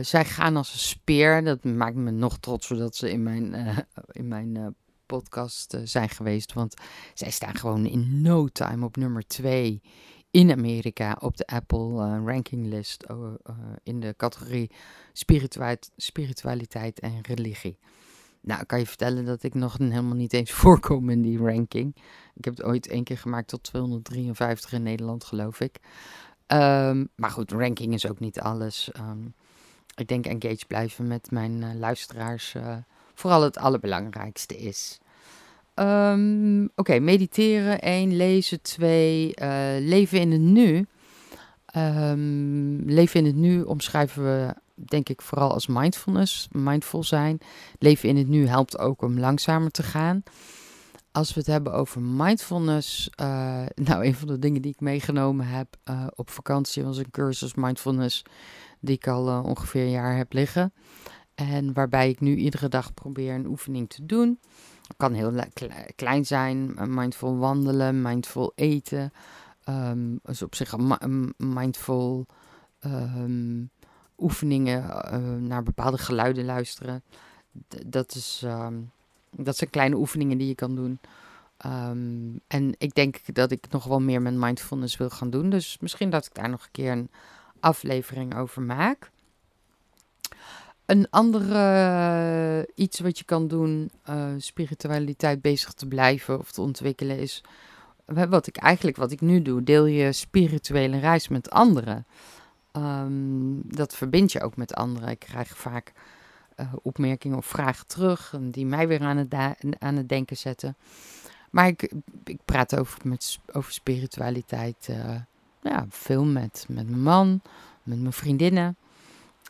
zij 0.00 0.24
gaan 0.24 0.56
als 0.56 0.72
een 0.72 0.78
speer. 0.78 1.44
Dat 1.44 1.64
maakt 1.64 1.96
me 1.96 2.10
nog 2.10 2.38
trotser 2.38 2.76
dat 2.76 2.96
ze 2.96 3.10
in 3.10 3.22
mijn, 3.22 3.54
in 4.10 4.28
mijn 4.28 4.74
podcast 5.06 5.76
zijn 5.84 6.08
geweest. 6.08 6.52
Want 6.52 6.74
zij 7.14 7.30
staan 7.30 7.54
gewoon 7.54 7.86
in 7.86 8.22
no 8.22 8.46
time 8.46 8.84
op 8.84 8.96
nummer 8.96 9.26
2 9.26 9.82
in 10.34 10.50
Amerika 10.50 11.16
op 11.20 11.36
de 11.36 11.46
Apple 11.46 12.18
ranking 12.24 12.66
list 12.66 13.04
uh, 13.10 13.16
in 13.82 14.00
de 14.00 14.14
categorie 14.16 14.70
spiritualiteit, 15.12 15.90
spiritualiteit 15.96 17.00
en 17.00 17.20
religie. 17.22 17.78
Nou, 18.40 18.64
kan 18.64 18.78
je 18.78 18.86
vertellen 18.86 19.24
dat 19.24 19.42
ik 19.42 19.54
nog 19.54 19.78
helemaal 19.78 20.14
niet 20.14 20.32
eens 20.32 20.52
voorkom 20.60 21.10
in 21.10 21.22
die 21.22 21.38
ranking. 21.38 21.96
Ik 22.34 22.44
heb 22.44 22.56
het 22.56 22.66
ooit 22.66 22.88
één 22.88 23.04
keer 23.04 23.18
gemaakt 23.18 23.48
tot 23.48 23.62
253 23.62 24.72
in 24.72 24.82
Nederland, 24.82 25.24
geloof 25.24 25.60
ik. 25.60 25.80
Um, 26.46 27.08
maar 27.14 27.30
goed, 27.30 27.52
ranking 27.52 27.94
is 27.94 28.08
ook 28.08 28.20
niet 28.20 28.40
alles. 28.40 28.90
Um, 28.98 29.34
ik 29.96 30.08
denk 30.08 30.26
engaged 30.26 30.66
blijven 30.66 31.06
met 31.06 31.30
mijn 31.30 31.62
uh, 31.62 31.74
luisteraars 31.74 32.54
vooral 33.14 33.42
het 33.42 33.58
allerbelangrijkste 33.58 34.56
is. 34.56 34.98
Um, 35.74 36.70
Oké, 36.74 36.98
mediteren 36.98 37.80
1, 37.80 38.16
lezen 38.16 38.62
2, 38.62 39.32
uh, 39.42 39.76
eh, 39.76 39.84
leven 39.84 40.20
in 40.20 40.30
het 40.32 40.40
nu. 40.40 40.86
Leven 42.86 43.20
in 43.20 43.26
het 43.26 43.34
nu 43.34 43.62
omschrijven 43.62 44.24
we 44.24 44.54
denk 44.74 45.08
ik 45.08 45.22
vooral 45.22 45.52
als 45.52 45.66
mindfulness, 45.66 46.48
mindful 46.52 47.04
zijn. 47.04 47.38
Leven 47.78 48.08
in 48.08 48.16
het 48.16 48.28
nu 48.28 48.46
helpt 48.46 48.78
ook 48.78 49.02
om 49.02 49.18
langzamer 49.18 49.70
te 49.70 49.82
gaan. 49.82 50.22
Als 51.14 51.34
we 51.34 51.40
het 51.40 51.48
hebben 51.48 51.72
over 51.72 52.02
mindfulness, 52.02 53.10
uh, 53.20 53.26
nou 53.88 54.04
een 54.04 54.14
van 54.14 54.28
de 54.28 54.38
dingen 54.38 54.62
die 54.62 54.72
ik 54.72 54.80
meegenomen 54.80 55.46
heb 55.46 55.76
uh, 55.84 56.06
op 56.14 56.30
vakantie 56.30 56.84
was 56.84 56.98
een 56.98 57.10
cursus 57.10 57.54
mindfulness 57.54 58.22
die 58.80 58.96
ik 58.96 59.06
al 59.06 59.42
ongeveer 59.42 59.82
een 59.82 59.90
jaar 59.90 60.16
heb 60.16 60.32
liggen. 60.32 60.72
En 61.34 61.72
waarbij 61.72 62.08
ik 62.08 62.20
nu 62.20 62.34
iedere 62.34 62.68
dag 62.68 62.94
probeer 62.94 63.34
een 63.34 63.46
oefening 63.46 63.90
te 63.90 64.06
doen. 64.06 64.40
Het 64.82 64.96
kan 64.96 65.12
heel 65.12 65.32
klein 65.96 66.26
zijn, 66.26 66.74
mindful 66.94 67.36
wandelen, 67.36 68.02
mindful 68.02 68.52
eten. 68.54 69.12
Um, 69.68 70.20
dus 70.22 70.42
op 70.42 70.54
zich 70.54 70.76
mindful 71.36 72.26
um, 72.84 73.70
oefeningen 74.18 74.82
naar 75.46 75.62
bepaalde 75.62 75.98
geluiden 75.98 76.44
luisteren. 76.44 77.02
dat, 77.86 78.14
is, 78.14 78.42
um, 78.44 78.90
dat 79.36 79.56
zijn 79.56 79.70
kleine 79.70 79.96
oefeningen 79.96 80.38
die 80.38 80.48
je 80.48 80.54
kan 80.54 80.74
doen. 80.74 80.98
en 82.46 82.74
ik 82.78 82.94
denk 82.94 83.34
dat 83.34 83.50
ik 83.50 83.66
nog 83.70 83.84
wel 83.84 84.00
meer 84.00 84.22
met 84.22 84.34
mindfulness 84.34 84.96
wil 84.96 85.10
gaan 85.10 85.30
doen. 85.30 85.50
Dus 85.50 85.78
misschien 85.80 86.10
dat 86.10 86.26
ik 86.26 86.34
daar 86.34 86.50
nog 86.50 86.62
een 86.62 86.70
keer 86.72 86.92
een 86.92 87.10
aflevering 87.60 88.36
over 88.36 88.62
maak. 88.62 89.10
Een 90.86 91.06
andere 91.10 91.58
uh, 92.66 92.84
iets 92.84 93.00
wat 93.00 93.18
je 93.18 93.24
kan 93.24 93.48
doen, 93.48 93.90
uh, 94.10 94.26
spiritualiteit 94.36 95.40
bezig 95.40 95.72
te 95.72 95.86
blijven 95.86 96.38
of 96.38 96.52
te 96.52 96.60
ontwikkelen, 96.60 97.18
is 97.18 97.44
wat 98.06 98.46
ik 98.46 98.56
eigenlijk 98.56 98.96
wat 98.96 99.10
ik 99.10 99.20
nu 99.20 99.42
doe. 99.42 99.62
Deel 99.62 99.86
je 99.86 100.12
spirituele 100.12 100.98
reis 100.98 101.28
met 101.28 101.50
anderen. 101.50 102.06
Um, 102.72 103.62
dat 103.64 103.94
verbind 103.94 104.32
je 104.32 104.40
ook 104.40 104.56
met 104.56 104.74
anderen. 104.74 105.08
Ik 105.08 105.18
krijg 105.18 105.56
vaak 105.56 105.92
uh, 106.56 106.72
opmerkingen 106.82 107.36
of 107.36 107.46
vragen 107.46 107.86
terug 107.86 108.34
die 108.40 108.66
mij 108.66 108.88
weer 108.88 109.00
aan 109.00 109.16
het, 109.16 109.34
aan 109.78 109.96
het 109.96 110.08
denken 110.08 110.36
zetten. 110.36 110.76
Maar 111.50 111.66
ik, 111.66 111.92
ik 112.24 112.38
praat 112.44 112.76
over, 112.76 112.98
met, 113.04 113.38
over 113.52 113.72
spiritualiteit 113.72 114.88
ja, 115.62 115.86
veel 115.88 116.24
met, 116.24 116.66
met 116.68 116.88
mijn 116.88 117.02
man, 117.02 117.40
met 117.82 118.00
mijn 118.00 118.12
vriendinnen. 118.12 118.76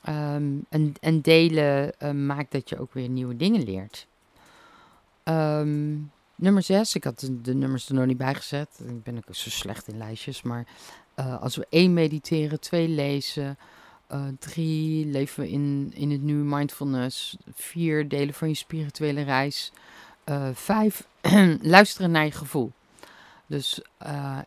Um, 0.08 0.64
en, 0.68 0.94
en, 1.00 1.20
delen 1.20 1.92
uh, 2.02 2.11
maakt 2.11 2.52
dat 2.52 2.68
je 2.68 2.78
ook 2.78 2.92
weer 2.92 3.08
nieuwe 3.08 3.37
dingen 3.37 3.62
leert. 3.62 4.06
Um, 5.25 6.11
nummer 6.34 6.62
6, 6.62 6.94
ik 6.94 7.04
had 7.04 7.20
de, 7.20 7.40
de, 7.40 7.54
nummers 7.54 7.88
er 7.88 7.94
nog 7.94 8.06
niet 8.06 8.16
bij 8.16 8.34
gezet. 8.34 8.80
Ik 8.87 9.02
ben 9.02 9.16
ook 9.16 9.34
zo 9.34 9.50
slecht 9.50 9.88
in 9.88 9.99
lijstjes. 9.99 10.42
Maar 10.42 10.66
als 11.40 11.56
we 11.56 11.66
één 11.70 11.92
mediteren, 11.92 12.61
twee 12.61 12.88
lezen, 12.88 13.58
uh, 14.14 14.23
drie 14.38 15.06
leven 15.06 15.49
in, 15.49 15.92
in 15.94 16.11
het 16.11 16.23
nu 16.23 16.35
mindfulness, 16.35 17.37
vier 17.54 18.09
delen 18.09 18.35
van 18.35 18.49
je 18.49 18.54
spirituele 18.54 19.23
reis, 19.23 19.73
vijf 20.52 21.06
luisteren 21.61 22.11
naar 22.11 22.25
je 22.25 22.30
gevoel. 22.30 22.73
Dus 23.47 23.80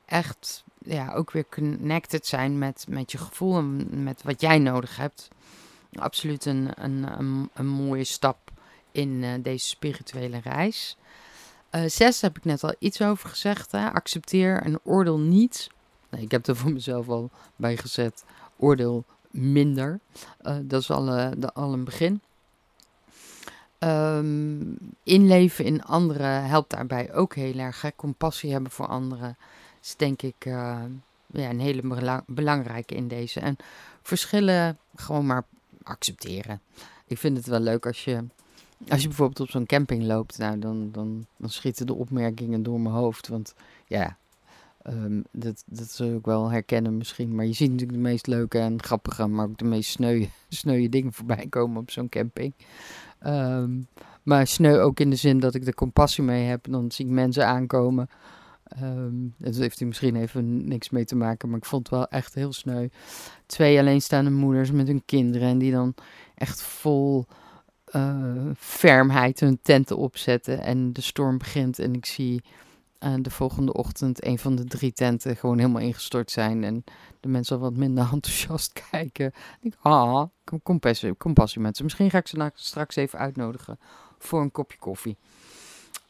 echt 0.05 0.63
ja, 0.79 1.13
ook 1.13 1.31
weer 1.31 1.45
connected 1.49 2.25
zijn 2.25 2.57
met, 2.57 2.85
met 2.89 3.11
je 3.11 3.17
gevoel 3.17 3.57
en 3.57 4.03
met 4.03 4.23
wat 4.23 4.41
jij 4.41 4.59
nodig 4.59 4.97
hebt 4.97 5.29
absoluut 5.99 6.45
een, 6.45 6.69
een, 6.75 7.19
een, 7.19 7.49
een 7.53 7.67
mooie 7.67 8.03
stap 8.03 8.37
in 8.91 9.09
uh, 9.09 9.33
deze 9.41 9.67
spirituele 9.67 10.39
reis. 10.43 10.97
Uh, 11.71 11.81
zes 11.87 12.21
heb 12.21 12.37
ik 12.37 12.45
net 12.45 12.63
al 12.63 12.75
iets 12.79 13.01
over 13.01 13.29
gezegd. 13.29 13.71
Hè? 13.71 13.91
Accepteer 13.91 14.61
en 14.61 14.79
oordeel 14.83 15.19
niet. 15.19 15.69
Nee, 16.09 16.21
ik 16.21 16.31
heb 16.31 16.47
er 16.47 16.55
voor 16.55 16.71
mezelf 16.71 17.09
al 17.09 17.29
bij 17.55 17.77
gezet. 17.77 18.23
Oordeel 18.57 19.03
minder. 19.37 19.99
Uh, 20.41 20.57
dat 20.63 20.81
is 20.81 20.91
al, 20.91 21.05
de, 21.05 21.53
al 21.53 21.73
een 21.73 21.83
begin. 21.83 22.21
Um, 23.79 24.77
inleven 25.03 25.65
in 25.65 25.83
anderen 25.83 26.45
helpt 26.45 26.69
daarbij 26.69 27.13
ook 27.13 27.35
heel 27.35 27.57
erg. 27.57 27.81
Hè? 27.81 27.89
Compassie 27.95 28.51
hebben 28.51 28.71
voor 28.71 28.87
anderen 28.87 29.37
is 29.81 29.95
denk 29.95 30.21
ik 30.21 30.35
ja, 30.39 30.89
een 31.31 31.59
hele 31.59 31.81
belang 31.81 32.23
belangrijke 32.25 32.95
in 32.95 33.07
deze. 33.07 33.39
En 33.39 33.57
verschillen 34.01 34.77
gewoon 34.95 35.25
maar 35.25 35.43
accepteren. 35.83 36.61
Ik 37.07 37.17
vind 37.17 37.37
het 37.37 37.45
wel 37.45 37.59
leuk 37.59 37.85
als 37.85 38.03
je, 38.03 38.23
als 38.89 39.01
je 39.01 39.07
bijvoorbeeld 39.07 39.39
op 39.39 39.49
zo'n 39.49 39.65
camping 39.65 40.03
loopt. 40.03 40.37
Nou, 40.37 40.59
dan, 40.59 40.89
dan, 40.91 41.25
dan 41.37 41.49
schieten 41.49 41.85
de 41.85 41.93
opmerkingen 41.93 42.63
door 42.63 42.79
mijn 42.79 42.95
hoofd. 42.95 43.27
Want 43.27 43.53
ja, 43.85 44.17
um, 44.89 45.23
dat, 45.31 45.63
dat 45.65 45.89
zul 45.89 46.07
je 46.07 46.15
ook 46.15 46.25
wel 46.25 46.51
herkennen 46.51 46.97
misschien. 46.97 47.35
Maar 47.35 47.45
je 47.45 47.53
ziet 47.53 47.71
natuurlijk 47.71 47.97
de 47.97 48.03
meest 48.03 48.27
leuke 48.27 48.59
en 48.59 48.83
grappige, 48.83 49.27
maar 49.27 49.45
ook 49.45 49.57
de 49.57 49.65
meest 49.65 49.99
sneuwe, 50.49 50.89
dingen 50.89 51.13
voorbij 51.13 51.47
komen 51.49 51.81
op 51.81 51.91
zo'n 51.91 52.09
camping. 52.09 52.53
Um, 53.25 53.87
maar 54.23 54.47
sneu 54.47 54.79
ook 54.79 54.99
in 54.99 55.09
de 55.09 55.15
zin 55.15 55.39
dat 55.39 55.55
ik 55.55 55.67
er 55.67 55.73
compassie 55.73 56.23
mee 56.23 56.45
heb. 56.45 56.65
Dan 56.69 56.91
zie 56.91 57.05
ik 57.05 57.11
mensen 57.11 57.47
aankomen 57.47 58.09
Um, 58.81 59.33
daar 59.37 59.53
heeft 59.53 59.79
hij 59.79 59.87
misschien 59.87 60.15
even 60.15 60.67
niks 60.67 60.89
mee 60.89 61.05
te 61.05 61.15
maken, 61.15 61.49
maar 61.49 61.57
ik 61.57 61.65
vond 61.65 61.89
het 61.89 61.97
wel 61.97 62.07
echt 62.07 62.33
heel 62.33 62.53
sneu. 62.53 62.87
Twee 63.45 63.79
alleenstaande 63.79 64.29
moeders 64.31 64.71
met 64.71 64.87
hun 64.87 65.05
kinderen 65.05 65.47
en 65.47 65.57
die 65.57 65.71
dan 65.71 65.93
echt 66.35 66.61
vol 66.61 67.25
uh, 67.95 68.51
fermheid 68.57 69.39
hun 69.39 69.59
tenten 69.61 69.97
opzetten 69.97 70.59
en 70.59 70.93
de 70.93 71.01
storm 71.01 71.37
begint 71.37 71.79
en 71.79 71.93
ik 71.93 72.05
zie 72.05 72.43
uh, 72.99 73.13
de 73.21 73.29
volgende 73.29 73.73
ochtend 73.73 74.25
een 74.25 74.39
van 74.39 74.55
de 74.55 74.65
drie 74.65 74.93
tenten 74.93 75.35
gewoon 75.35 75.57
helemaal 75.57 75.81
ingestort 75.81 76.31
zijn 76.31 76.63
en 76.63 76.83
de 77.19 77.27
mensen 77.27 77.55
al 77.55 77.61
wat 77.61 77.75
minder 77.75 78.09
enthousiast 78.13 78.81
kijken. 78.89 79.33
Ik 79.61 79.73
ah, 79.81 80.23
compassie, 80.63 81.17
compassie 81.17 81.61
met 81.61 81.77
ze. 81.77 81.83
Misschien 81.83 82.09
ga 82.09 82.17
ik 82.17 82.27
ze 82.27 82.51
straks 82.53 82.95
even 82.95 83.19
uitnodigen 83.19 83.79
voor 84.17 84.41
een 84.41 84.51
kopje 84.51 84.77
koffie. 84.77 85.17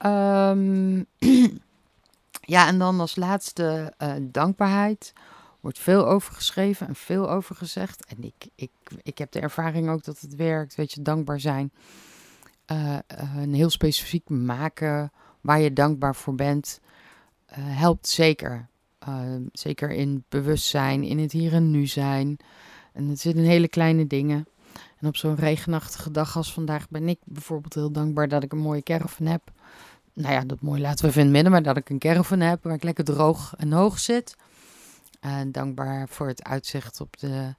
Um, 0.06 1.06
ja, 2.56 2.67
en 2.67 2.79
dan 2.79 3.00
als 3.00 3.15
laatste 3.15 3.94
uh, 4.01 4.13
dankbaarheid. 4.22 5.13
Wordt 5.60 5.79
veel 5.79 6.08
over 6.08 6.34
geschreven 6.34 6.88
en 6.88 6.96
veel 6.96 7.29
over 7.29 7.56
gezegd. 7.56 8.06
En 8.06 8.24
ik, 8.24 8.48
ik, 8.56 8.72
ik 9.01 9.17
heb 9.17 9.32
de 9.32 9.39
ervaring 9.39 9.89
ook 9.89 10.03
dat 10.03 10.20
het 10.20 10.36
werkt. 10.36 10.75
Weet 10.75 10.94
je, 10.94 11.01
dankbaar 11.01 11.39
zijn. 11.39 11.72
Uh, 12.72 12.98
een 13.38 13.53
heel 13.53 13.70
specifiek 13.70 14.29
maken 14.29 15.12
waar 15.48 15.60
je 15.60 15.74
dankbaar 15.74 16.16
voor 16.16 16.36
bent. 16.36 16.80
helpt 17.56 18.08
zeker. 18.08 18.68
zeker 19.51 19.92
in 19.92 20.24
bewustzijn, 20.30 21.04
in 21.04 21.20
het 21.20 21.32
hier 21.32 21.54
en 21.54 21.72
nu 21.72 21.86
zijn. 21.86 22.38
En 22.94 23.08
het 23.08 23.20
zit 23.20 23.36
in 23.36 23.44
hele 23.44 23.68
kleine 23.68 24.08
dingen. 24.08 24.48
En 25.00 25.08
op 25.08 25.16
zo'n 25.16 25.36
regenachtige 25.36 26.12
dag 26.12 26.36
als 26.36 26.54
vandaag 26.54 26.89
ben 26.89 27.08
ik 27.08 27.20
bijvoorbeeld 27.24 27.74
heel 27.74 27.92
dankbaar 27.92 28.27
dat 28.27 28.44
ik 28.44 28.51
een 28.51 28.58
mooie 28.58 28.84
caravan 28.84 29.25
heb. 29.25 29.42
Nou 30.13 30.34
ja, 30.34 30.44
dat 30.44 30.62
mooi 30.62 30.82
laten 30.82 31.06
we 31.06 31.10
even 31.10 31.22
in 31.22 31.27
het 31.27 31.36
midden, 31.36 31.51
maar 31.51 31.63
dat 31.63 31.77
ik 31.77 31.89
een 31.89 32.00
caravan 32.00 32.39
heb 32.39 32.63
waar 32.63 32.74
ik 32.74 32.84
lekker 32.84 33.04
droog 33.04 33.54
en 33.58 33.72
hoog 33.72 34.00
zit. 34.00 34.36
En 35.20 35.51
dankbaar 35.51 36.10
voor 36.10 36.27
het 36.27 36.44
uitzicht 36.44 37.01
op 37.01 37.18
de 37.18 37.56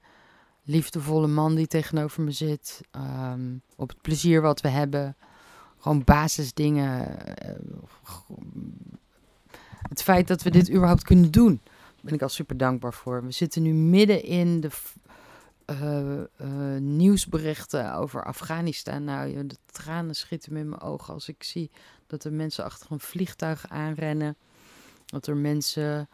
liefdevolle 0.63 1.27
man 1.27 1.55
die 1.55 1.67
tegenover 1.67 2.23
me 2.23 2.31
zit. 2.31 2.81
Ehm, 2.91 3.57
op 3.77 3.89
het 3.89 4.01
plezier 4.01 4.41
wat 4.41 4.61
we 4.61 4.69
hebben. 4.69 5.17
Gewoon 5.79 6.05
basisdingen. 6.05 7.19
Eh, 7.37 7.55
het 9.89 10.03
feit 10.03 10.29
dat 10.29 10.43
we 10.43 10.51
dit 10.51 10.71
überhaupt 10.71 11.03
kunnen 11.03 11.31
doen, 11.31 11.61
ben 12.01 12.15
ik 12.15 12.23
al 12.23 12.29
super 12.29 12.57
dankbaar 12.57 12.95
voor. 12.95 13.25
We 13.25 13.31
zitten 13.31 13.63
nu 13.63 13.73
midden 13.73 14.23
in 14.25 14.61
de 14.61 14.71
uh, 15.71 16.77
nieuwsberichten 16.81 17.95
over 17.95 18.25
Afghanistan. 18.25 19.05
Nou, 19.05 19.47
de 19.47 19.57
tranen 19.67 20.15
schieten 20.15 20.53
me 20.53 20.59
in 20.59 20.69
mijn 20.69 20.81
ogen 20.81 21.15
als 21.15 21.29
ik 21.29 21.43
zie 21.43 21.71
dat 22.07 22.25
er 22.25 22.33
mensen 22.33 22.65
achter 22.65 22.93
een 22.93 23.01
vliegtuig 23.01 23.69
aanrennen. 23.69 24.37
Dat 25.07 25.27
er 25.27 25.37
mensen 25.37 26.09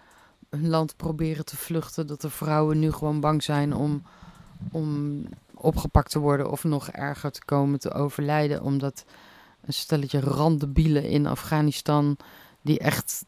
hun 0.50 0.68
land 0.68 0.96
proberen 0.96 1.44
te 1.44 1.56
vluchten. 1.56 2.06
Dat 2.06 2.22
er 2.22 2.30
vrouwen 2.30 2.78
nu 2.78 2.92
gewoon 2.92 3.20
bang 3.20 3.42
zijn 3.42 3.74
om, 3.74 4.02
om 4.72 5.22
opgepakt 5.54 6.10
te 6.10 6.18
worden 6.18 6.50
of 6.50 6.64
nog 6.64 6.88
erger 6.88 7.30
te 7.30 7.44
komen 7.44 7.78
te 7.78 7.92
overlijden. 7.92 8.62
Omdat 8.62 9.04
een 9.66 9.72
stelletje 9.72 10.20
randebielen 10.20 11.08
in 11.08 11.26
Afghanistan, 11.26 12.16
die 12.60 12.78
echt, 12.78 13.24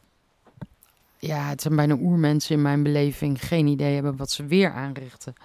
ja, 1.17 1.47
het 1.47 1.61
zijn 1.61 1.75
bijna 1.75 1.95
oermensen 1.99 2.55
in 2.55 2.61
mijn 2.61 2.83
beleving, 2.83 3.45
geen 3.45 3.67
idee 3.67 3.93
hebben 3.93 4.15
wat 4.15 4.31
ze 4.31 4.45
weer 4.45 4.71
aanrichten 4.71 5.35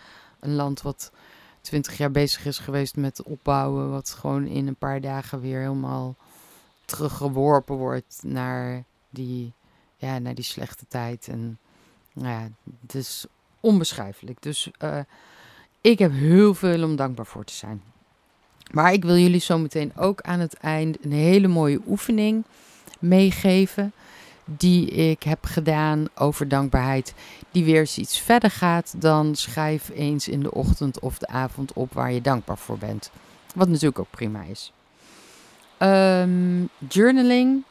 een 0.43 0.55
land 0.55 0.83
wat 0.83 1.13
twintig 1.61 1.97
jaar 1.97 2.11
bezig 2.11 2.45
is 2.45 2.59
geweest 2.59 2.97
met 2.97 3.23
opbouwen, 3.23 3.91
wat 3.91 4.11
gewoon 4.11 4.47
in 4.47 4.67
een 4.67 4.77
paar 4.77 5.01
dagen 5.01 5.41
weer 5.41 5.61
helemaal 5.61 6.17
teruggeworpen 6.85 7.77
wordt 7.77 8.21
naar 8.23 8.85
die, 9.11 9.53
ja, 9.97 10.19
naar 10.19 10.35
die 10.35 10.45
slechte 10.45 10.85
tijd. 10.89 11.29
En 11.29 11.59
nou 12.13 12.29
ja, 12.29 12.49
het 12.81 12.95
is 12.95 13.27
onbeschrijfelijk. 13.61 14.43
Dus 14.43 14.71
uh, 14.79 14.99
ik 15.81 15.99
heb 15.99 16.13
heel 16.13 16.55
veel 16.55 16.85
om 16.85 16.97
dankbaar 16.97 17.27
voor 17.27 17.45
te 17.45 17.53
zijn. 17.53 17.83
Maar 18.73 18.93
ik 18.93 19.05
wil 19.05 19.17
jullie 19.17 19.41
zo 19.41 19.59
meteen 19.59 19.93
ook 19.97 20.21
aan 20.21 20.41
het 20.41 20.55
eind 20.55 21.05
een 21.05 21.13
hele 21.13 21.49
mooie 21.49 21.81
oefening 21.87 22.45
meegeven 22.99 23.93
die 24.45 24.87
ik 24.91 25.23
heb 25.23 25.45
gedaan 25.45 26.07
over 26.15 26.49
dankbaarheid, 26.49 27.15
die 27.51 27.65
weer 27.65 27.81
eens 27.81 27.99
iets 27.99 28.21
verder 28.21 28.51
gaat 28.51 28.95
dan 28.99 29.35
schrijf 29.35 29.91
eens 29.95 30.29
in 30.29 30.41
de 30.41 30.55
ochtend 30.55 31.01
of 31.01 31.19
de 31.19 31.27
avond 31.27 31.73
op 31.73 31.93
waar 31.93 32.13
je 32.13 32.21
dankbaar 32.21 32.59
voor 32.59 32.79
bent. 32.79 33.11
Wat 33.55 33.69
natuurlijk 33.69 33.99
ook 33.99 34.11
prima 34.11 34.43
is. 34.43 34.73
Um, 35.79 36.69
journaling, 36.89 37.63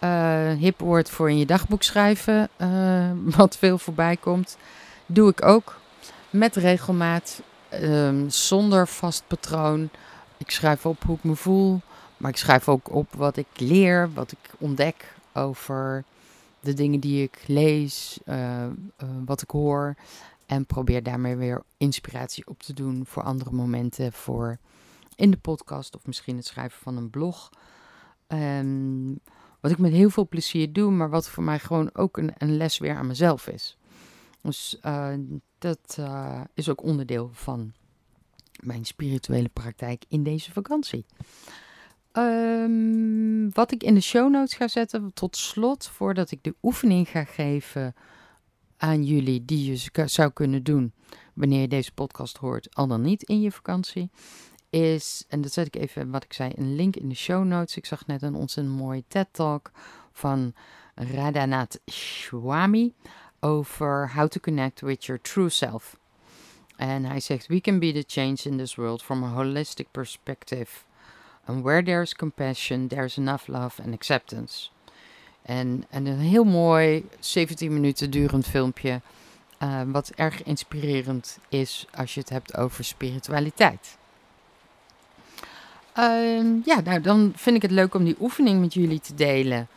uh, 0.00 0.52
hip 0.52 0.80
woord 0.80 1.10
voor 1.10 1.30
in 1.30 1.38
je 1.38 1.46
dagboek 1.46 1.82
schrijven, 1.82 2.48
uh, 2.58 3.10
wat 3.36 3.56
veel 3.56 3.78
voorbij 3.78 4.16
komt, 4.16 4.56
doe 5.06 5.30
ik 5.30 5.44
ook 5.44 5.80
met 6.30 6.56
regelmaat, 6.56 7.42
um, 7.82 8.30
zonder 8.30 8.88
vast 8.88 9.24
patroon. 9.26 9.90
Ik 10.42 10.50
schrijf 10.50 10.86
op 10.86 11.02
hoe 11.02 11.16
ik 11.16 11.24
me 11.24 11.36
voel, 11.36 11.80
maar 12.16 12.30
ik 12.30 12.36
schrijf 12.36 12.68
ook 12.68 12.90
op 12.90 13.12
wat 13.14 13.36
ik 13.36 13.46
leer, 13.54 14.12
wat 14.12 14.32
ik 14.32 14.38
ontdek 14.58 15.14
over 15.32 16.04
de 16.60 16.74
dingen 16.74 17.00
die 17.00 17.22
ik 17.22 17.44
lees, 17.46 18.18
uh, 18.26 18.64
uh, 18.64 18.70
wat 19.24 19.42
ik 19.42 19.50
hoor. 19.50 19.94
En 20.46 20.66
probeer 20.66 21.02
daarmee 21.02 21.36
weer 21.36 21.62
inspiratie 21.76 22.46
op 22.46 22.62
te 22.62 22.72
doen 22.72 23.06
voor 23.06 23.22
andere 23.22 23.50
momenten. 23.50 24.12
Voor 24.12 24.58
in 25.16 25.30
de 25.30 25.36
podcast 25.36 25.96
of 25.96 26.06
misschien 26.06 26.36
het 26.36 26.46
schrijven 26.46 26.80
van 26.82 26.96
een 26.96 27.10
blog. 27.10 27.50
Um, 28.28 29.20
wat 29.60 29.70
ik 29.70 29.78
met 29.78 29.92
heel 29.92 30.10
veel 30.10 30.28
plezier 30.28 30.72
doe, 30.72 30.90
maar 30.90 31.10
wat 31.10 31.28
voor 31.28 31.42
mij 31.42 31.58
gewoon 31.58 31.90
ook 31.94 32.16
een, 32.16 32.32
een 32.38 32.56
les 32.56 32.78
weer 32.78 32.96
aan 32.96 33.06
mezelf 33.06 33.46
is. 33.46 33.76
Dus 34.40 34.78
uh, 34.86 35.14
dat 35.58 35.98
is 36.54 36.68
ook 36.68 36.82
onderdeel 36.82 37.30
van 37.32 37.72
mijn 38.60 38.84
spirituele 38.84 39.48
praktijk 39.48 40.04
in 40.08 40.22
deze 40.22 40.52
vakantie. 40.52 41.04
Um, 42.12 43.52
wat 43.52 43.72
ik 43.72 43.82
in 43.82 43.94
de 43.94 44.00
show 44.00 44.30
notes 44.30 44.54
ga 44.54 44.68
zetten, 44.68 45.12
tot 45.14 45.36
slot, 45.36 45.88
voordat 45.88 46.30
ik 46.30 46.42
de 46.42 46.54
oefening 46.62 47.08
ga 47.08 47.24
geven 47.24 47.94
aan 48.76 49.04
jullie, 49.04 49.44
die 49.44 49.70
je 49.70 50.06
zou 50.06 50.30
kunnen 50.30 50.62
doen 50.62 50.92
wanneer 51.34 51.60
je 51.60 51.68
deze 51.68 51.92
podcast 51.92 52.36
hoort, 52.36 52.74
al 52.74 52.86
dan 52.86 53.00
niet 53.00 53.22
in 53.22 53.40
je 53.40 53.52
vakantie, 53.52 54.10
is, 54.70 55.24
en 55.28 55.40
dat 55.40 55.52
zet 55.52 55.66
ik 55.66 55.76
even, 55.76 56.10
wat 56.10 56.24
ik 56.24 56.32
zei, 56.32 56.52
een 56.54 56.74
link 56.74 56.96
in 56.96 57.08
de 57.08 57.14
show 57.14 57.44
notes. 57.44 57.76
Ik 57.76 57.86
zag 57.86 58.06
net 58.06 58.22
een 58.22 58.34
ontzettend 58.34 58.76
mooie 58.76 59.04
TED-talk 59.08 59.70
van 60.12 60.54
Radhanath 60.94 61.80
Swami 61.86 62.94
over 63.40 64.12
how 64.14 64.28
to 64.28 64.40
connect 64.40 64.80
with 64.80 65.04
your 65.04 65.20
true 65.22 65.48
self. 65.48 65.96
En 66.82 67.04
hij 67.04 67.20
zegt, 67.20 67.46
we 67.46 67.60
can 67.60 67.78
be 67.78 67.92
the 67.92 68.04
change 68.06 68.36
in 68.42 68.56
this 68.56 68.74
world 68.74 69.02
from 69.02 69.24
a 69.24 69.28
holistic 69.28 69.86
perspective. 69.90 70.68
And 71.44 71.62
where 71.62 71.82
there's 71.82 72.14
compassion, 72.14 72.88
there's 72.88 73.16
enough 73.16 73.46
love 73.46 73.82
and 73.82 73.94
acceptance. 73.94 74.68
En, 75.42 75.84
en 75.90 76.06
een 76.06 76.18
heel 76.18 76.44
mooi 76.44 77.04
17 77.20 77.72
minuten 77.72 78.10
durend 78.10 78.46
filmpje. 78.46 79.00
Uh, 79.62 79.80
wat 79.86 80.10
erg 80.14 80.42
inspirerend 80.42 81.38
is 81.48 81.86
als 81.94 82.14
je 82.14 82.20
het 82.20 82.28
hebt 82.28 82.56
over 82.56 82.84
spiritualiteit. 82.84 83.96
Uh, 85.98 86.64
ja, 86.64 86.80
nou 86.80 87.00
dan 87.00 87.32
vind 87.36 87.56
ik 87.56 87.62
het 87.62 87.70
leuk 87.70 87.94
om 87.94 88.04
die 88.04 88.16
oefening 88.20 88.60
met 88.60 88.74
jullie 88.74 89.00
te 89.00 89.14
delen. 89.14 89.68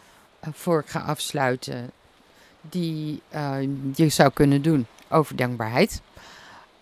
Uh, 0.44 0.54
voor 0.54 0.80
ik 0.80 0.88
ga 0.88 1.00
afsluiten. 1.00 1.92
Die 2.62 3.22
eh, 3.30 3.62
je 3.96 4.10
zou 4.10 4.32
kunnen 4.34 4.62
doen 4.62 4.86
over 5.10 5.36
dankbaarheid. 5.36 6.02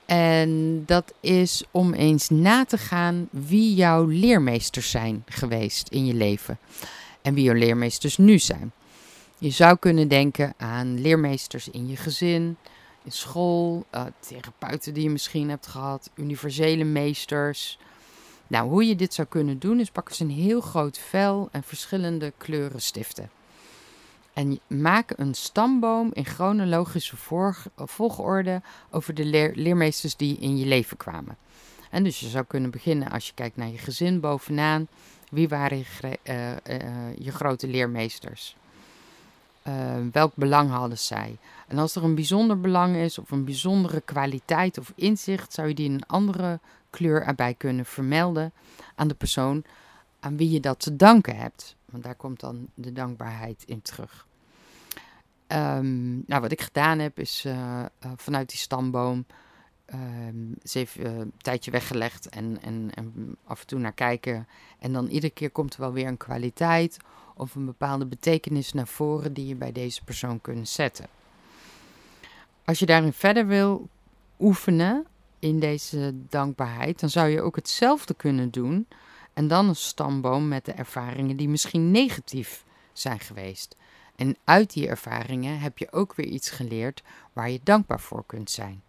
En 0.05 0.83
dat 0.85 1.13
is 1.19 1.63
om 1.71 1.93
eens 1.93 2.29
na 2.29 2.65
te 2.65 2.77
gaan 2.77 3.27
wie 3.31 3.73
jouw 3.73 4.05
leermeesters 4.05 4.89
zijn 4.89 5.23
geweest 5.25 5.89
in 5.89 6.05
je 6.05 6.13
leven. 6.13 6.57
En 7.21 7.33
wie 7.33 7.43
jouw 7.43 7.55
leermeesters 7.55 8.17
nu 8.17 8.39
zijn. 8.39 8.71
Je 9.37 9.49
zou 9.49 9.77
kunnen 9.77 10.07
denken 10.07 10.53
aan 10.57 11.01
leermeesters 11.01 11.69
in 11.69 11.87
je 11.87 11.95
gezin, 11.95 12.57
in 13.03 13.11
school, 13.11 13.85
uh, 13.95 14.05
therapeuten 14.19 14.93
die 14.93 15.03
je 15.03 15.09
misschien 15.09 15.49
hebt 15.49 15.67
gehad, 15.67 16.09
universele 16.15 16.83
meesters. 16.83 17.79
Nou, 18.47 18.69
hoe 18.69 18.87
je 18.87 18.95
dit 18.95 19.13
zou 19.13 19.27
kunnen 19.27 19.59
doen 19.59 19.79
is 19.79 19.89
pak 19.89 20.09
eens 20.09 20.19
een 20.19 20.29
heel 20.29 20.61
groot 20.61 20.97
vel 20.97 21.49
en 21.51 21.63
verschillende 21.63 22.33
kleuren 22.37 22.81
stiften. 22.81 23.29
En 24.33 24.59
maak 24.67 25.13
een 25.15 25.33
stamboom 25.33 26.09
in 26.13 26.25
chronologische 26.25 27.15
volgorde 27.75 28.61
over 28.91 29.13
de 29.13 29.51
leermeesters 29.55 30.15
die 30.15 30.37
in 30.37 30.57
je 30.57 30.65
leven 30.65 30.97
kwamen. 30.97 31.37
En 31.89 32.03
dus 32.03 32.19
je 32.19 32.27
zou 32.27 32.45
kunnen 32.45 32.71
beginnen 32.71 33.11
als 33.11 33.27
je 33.27 33.33
kijkt 33.33 33.55
naar 33.55 33.67
je 33.67 33.77
gezin 33.77 34.19
bovenaan. 34.19 34.87
Wie 35.29 35.49
waren 35.49 35.77
je, 35.77 36.19
uh, 36.23 36.51
uh, 36.51 37.15
je 37.17 37.31
grote 37.31 37.67
leermeesters? 37.67 38.55
Uh, 39.67 39.73
welk 40.11 40.31
belang 40.35 40.69
hadden 40.69 40.97
zij? 40.97 41.37
En 41.67 41.77
als 41.77 41.95
er 41.95 42.03
een 42.03 42.15
bijzonder 42.15 42.59
belang 42.59 42.95
is 42.95 43.17
of 43.17 43.31
een 43.31 43.45
bijzondere 43.45 44.01
kwaliteit 44.01 44.77
of 44.77 44.91
inzicht, 44.95 45.53
zou 45.53 45.67
je 45.67 45.73
die 45.73 45.85
in 45.85 45.93
een 45.93 46.07
andere 46.07 46.59
kleur 46.89 47.23
erbij 47.23 47.53
kunnen 47.53 47.85
vermelden 47.85 48.51
aan 48.95 49.07
de 49.07 49.13
persoon 49.13 49.63
aan 50.19 50.37
wie 50.37 50.49
je 50.49 50.59
dat 50.59 50.79
te 50.79 50.95
danken 50.95 51.35
hebt. 51.35 51.75
Want 51.93 52.03
daar 52.03 52.15
komt 52.15 52.39
dan 52.39 52.67
de 52.73 52.91
dankbaarheid 52.91 53.63
in 53.65 53.81
terug. 53.81 54.27
Ehm, 55.47 56.13
nou, 56.25 56.41
wat 56.41 56.51
ik 56.51 56.61
gedaan 56.61 56.99
heb, 56.99 57.19
is 57.19 57.43
uh, 57.45 57.85
vanuit 58.15 58.49
die 58.49 58.57
stamboom 58.57 59.25
um, 59.93 60.55
ze 60.63 60.79
even 60.79 61.19
een 61.19 61.33
tijdje 61.37 61.71
weggelegd 61.71 62.29
en, 62.29 62.57
en 62.61 62.91
af 63.45 63.61
en 63.61 63.67
toe 63.67 63.79
naar 63.79 63.93
kijken. 63.93 64.47
En 64.79 64.93
dan 64.93 65.07
iedere 65.07 65.33
keer 65.33 65.49
komt 65.49 65.73
er 65.73 65.79
wel 65.79 65.93
weer 65.93 66.07
een 66.07 66.17
kwaliteit 66.17 66.97
of 67.35 67.55
een 67.55 67.65
bepaalde 67.65 68.05
betekenis 68.05 68.73
naar 68.73 68.87
voren 68.87 69.33
die 69.33 69.47
je 69.47 69.55
bij 69.55 69.71
deze 69.71 70.03
persoon 70.03 70.41
kunt 70.41 70.69
zetten. 70.69 71.05
Als 72.65 72.79
je 72.79 72.85
daarin 72.85 73.13
verder 73.13 73.47
wil 73.47 73.89
oefenen 74.39 75.05
in 75.39 75.59
deze 75.59 76.13
dankbaarheid, 76.29 76.99
dan 76.99 77.09
zou 77.09 77.29
je 77.29 77.41
ook 77.41 77.55
hetzelfde 77.55 78.13
kunnen 78.13 78.51
doen. 78.51 78.87
En 79.33 79.47
dan 79.47 79.67
een 79.67 79.75
stamboom 79.75 80.47
met 80.47 80.65
de 80.65 80.71
ervaringen 80.71 81.37
die 81.37 81.49
misschien 81.49 81.91
negatief 81.91 82.63
zijn 82.93 83.19
geweest. 83.19 83.75
En 84.15 84.37
uit 84.43 84.73
die 84.73 84.87
ervaringen 84.87 85.59
heb 85.59 85.77
je 85.77 85.91
ook 85.91 86.15
weer 86.15 86.25
iets 86.25 86.49
geleerd 86.49 87.03
waar 87.33 87.49
je 87.49 87.59
dankbaar 87.63 87.99
voor 87.99 88.23
kunt 88.25 88.51
zijn. 88.51 88.81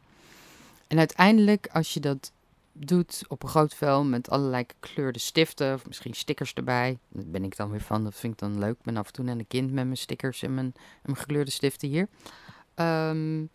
En 0.87 0.99
uiteindelijk, 0.99 1.69
als 1.73 1.95
je 1.95 2.01
dat 2.01 2.33
doet 2.73 3.25
op 3.29 3.43
een 3.43 3.49
groot 3.49 3.75
vel 3.75 4.05
met 4.05 4.31
allerlei 4.31 4.65
gekleurde 4.67 5.19
stiften, 5.19 5.75
of 5.75 5.87
misschien 5.87 6.15
stickers 6.15 6.53
erbij. 6.53 6.99
Daar 7.09 7.25
ben 7.27 7.45
ik 7.45 7.57
dan 7.57 7.71
weer 7.71 7.81
van, 7.81 8.05
dat 8.05 8.15
vind 8.15 8.33
ik 8.33 8.39
dan 8.39 8.59
leuk. 8.59 8.77
Ik 8.77 8.83
ben 8.83 8.97
af 8.97 9.07
en 9.07 9.13
toe 9.13 9.27
een 9.27 9.47
kind 9.47 9.73
met 9.73 9.85
mijn 9.85 9.97
stickers 9.97 10.43
en 10.43 10.55
mijn, 10.55 10.75
mijn 11.03 11.17
gekleurde 11.17 11.51
stiften 11.51 11.89
hier. 11.89 12.09
Um, 12.75 13.51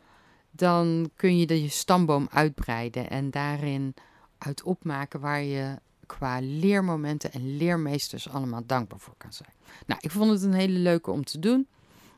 dan 0.52 1.12
kun 1.16 1.38
je 1.38 1.46
de 1.46 1.62
je 1.62 1.70
stamboom 1.70 2.28
uitbreiden 2.32 3.10
en 3.10 3.32
daarin 3.32 3.94
uit 4.38 4.64
opmaken 4.64 5.20
waar 5.20 5.42
je 5.42 5.80
qua 6.18 6.40
leermomenten 6.42 7.32
en 7.32 7.58
leermeesters 7.58 8.30
allemaal 8.30 8.64
dankbaar 8.66 9.00
voor 9.00 9.14
kan 9.18 9.34
zijn. 9.34 9.54
Nou, 9.86 10.00
ik 10.04 10.12
vond 10.12 10.32
het 10.32 10.44
een 10.44 10.54
hele 10.54 10.80
leuke 10.80 11.12
om 11.12 11.24
te 11.24 11.40
doen. 11.40 11.68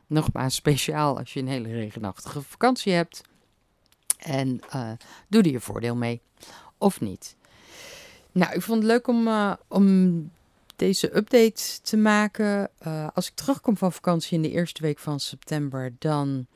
Nogmaals, 0.06 0.54
speciaal 0.54 1.18
als 1.18 1.32
je 1.32 1.40
een 1.40 1.48
hele 1.48 1.72
regenachtige 1.72 2.42
vakantie 2.42 2.92
hebt. 2.92 3.22
En 4.18 4.60
uh, 4.74 4.90
doe 5.28 5.42
er 5.42 5.50
je 5.50 5.60
voordeel 5.60 5.96
mee. 5.96 6.20
Of 6.78 7.00
niet. 7.00 7.36
Nou, 8.32 8.54
ik 8.54 8.62
vond 8.62 8.82
het 8.82 8.86
leuk 8.86 9.06
om, 9.06 9.26
uh, 9.26 9.52
om 9.68 10.30
deze 10.76 11.16
update 11.16 11.80
te 11.82 11.96
maken. 11.96 12.70
Uh, 12.86 13.08
als 13.14 13.28
ik 13.28 13.34
terugkom 13.34 13.76
van 13.76 13.92
vakantie 13.92 14.36
in 14.36 14.42
de 14.42 14.50
eerste 14.50 14.82
week 14.82 14.98
van 14.98 15.20
september, 15.20 15.94
dan 15.98 16.46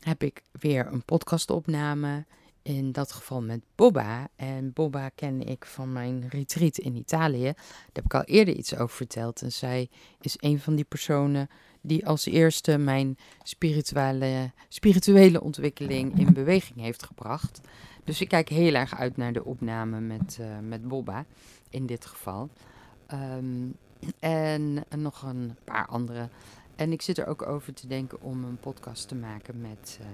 heb 0.00 0.22
ik 0.22 0.42
weer 0.52 0.86
een 0.86 1.02
podcastopname. 1.02 2.24
In 2.62 2.92
dat 2.92 3.12
geval 3.12 3.42
met 3.42 3.60
Bobba. 3.74 4.28
En 4.36 4.72
Bobba 4.72 5.08
ken 5.08 5.42
ik 5.42 5.64
van 5.64 5.92
mijn 5.92 6.28
retreat 6.28 6.78
in 6.78 6.96
Italië. 6.96 7.42
Daar 7.42 7.90
heb 7.92 8.04
ik 8.04 8.14
al 8.14 8.24
eerder 8.24 8.54
iets 8.54 8.76
over 8.76 8.96
verteld. 8.96 9.42
En 9.42 9.52
zij 9.52 9.88
is 10.20 10.36
een 10.40 10.60
van 10.60 10.74
die 10.74 10.84
personen 10.84 11.48
die 11.80 12.06
als 12.06 12.26
eerste 12.26 12.78
mijn 12.78 13.18
spirituele, 13.42 14.52
spirituele 14.68 15.42
ontwikkeling 15.42 16.18
in 16.18 16.32
beweging 16.32 16.80
heeft 16.80 17.02
gebracht. 17.02 17.60
Dus 18.04 18.20
ik 18.20 18.28
kijk 18.28 18.48
heel 18.48 18.74
erg 18.74 18.96
uit 18.96 19.16
naar 19.16 19.32
de 19.32 19.44
opname 19.44 20.00
met, 20.00 20.38
uh, 20.40 20.46
met 20.62 20.88
Bobba 20.88 21.24
in 21.70 21.86
dit 21.86 22.06
geval. 22.06 22.50
Um, 23.12 23.76
en 24.18 24.84
nog 24.96 25.22
een 25.22 25.56
paar 25.64 25.86
andere. 25.86 26.28
En 26.76 26.92
ik 26.92 27.02
zit 27.02 27.18
er 27.18 27.26
ook 27.26 27.46
over 27.46 27.74
te 27.74 27.86
denken 27.86 28.22
om 28.22 28.44
een 28.44 28.58
podcast 28.58 29.08
te 29.08 29.14
maken 29.14 29.60
met 29.60 29.98
uh, 30.00 30.06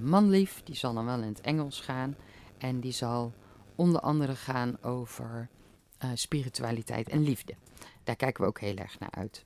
Manlief. 0.00 0.62
Die 0.64 0.74
zal 0.74 0.94
dan 0.94 1.04
wel 1.04 1.20
in 1.20 1.28
het 1.28 1.40
Engels 1.40 1.80
gaan. 1.80 2.16
En 2.58 2.80
die 2.80 2.92
zal 2.92 3.32
onder 3.74 4.00
andere 4.00 4.36
gaan 4.36 4.82
over 4.82 5.48
uh, 6.04 6.10
spiritualiteit 6.14 7.08
en 7.08 7.22
liefde. 7.22 7.54
Daar 8.04 8.16
kijken 8.16 8.42
we 8.42 8.48
ook 8.48 8.60
heel 8.60 8.76
erg 8.76 8.98
naar 8.98 9.10
uit. 9.10 9.44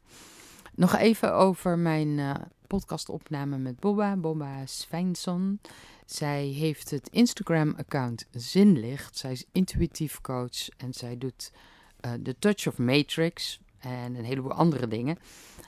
Nog 0.74 0.96
even 0.96 1.34
over 1.34 1.78
mijn 1.78 2.40
podcastopname 2.66 3.58
met 3.58 3.80
Bobba, 3.80 4.16
Bobba 4.16 4.66
Swijnson. 4.66 5.60
Zij 6.06 6.44
heeft 6.44 6.90
het 6.90 7.08
Instagram-account 7.08 8.26
Zinlicht. 8.30 9.18
Zij 9.18 9.32
is 9.32 9.44
intuïtief 9.52 10.20
coach 10.20 10.68
en 10.76 10.92
zij 10.92 11.18
doet 11.18 11.52
de 12.20 12.38
Touch 12.38 12.66
of 12.66 12.78
Matrix 12.78 13.60
en 13.78 14.14
een 14.14 14.24
heleboel 14.24 14.52
andere 14.52 14.88
dingen. 14.88 15.18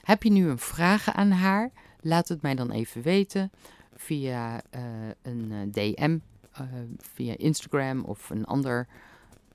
Heb 0.01 0.23
je 0.23 0.31
nu 0.31 0.49
een 0.49 0.59
vraag 0.59 1.13
aan 1.13 1.31
haar? 1.31 1.71
Laat 2.01 2.27
het 2.27 2.41
mij 2.41 2.55
dan 2.55 2.71
even 2.71 3.01
weten 3.01 3.51
via 3.97 4.61
uh, 4.75 4.81
een 5.21 5.51
eh, 5.51 5.71
DM, 5.71 6.17
uh, 6.61 6.67
via 6.97 7.37
Instagram 7.37 8.03
of 8.03 8.29
een 8.29 8.45
ander 8.45 8.87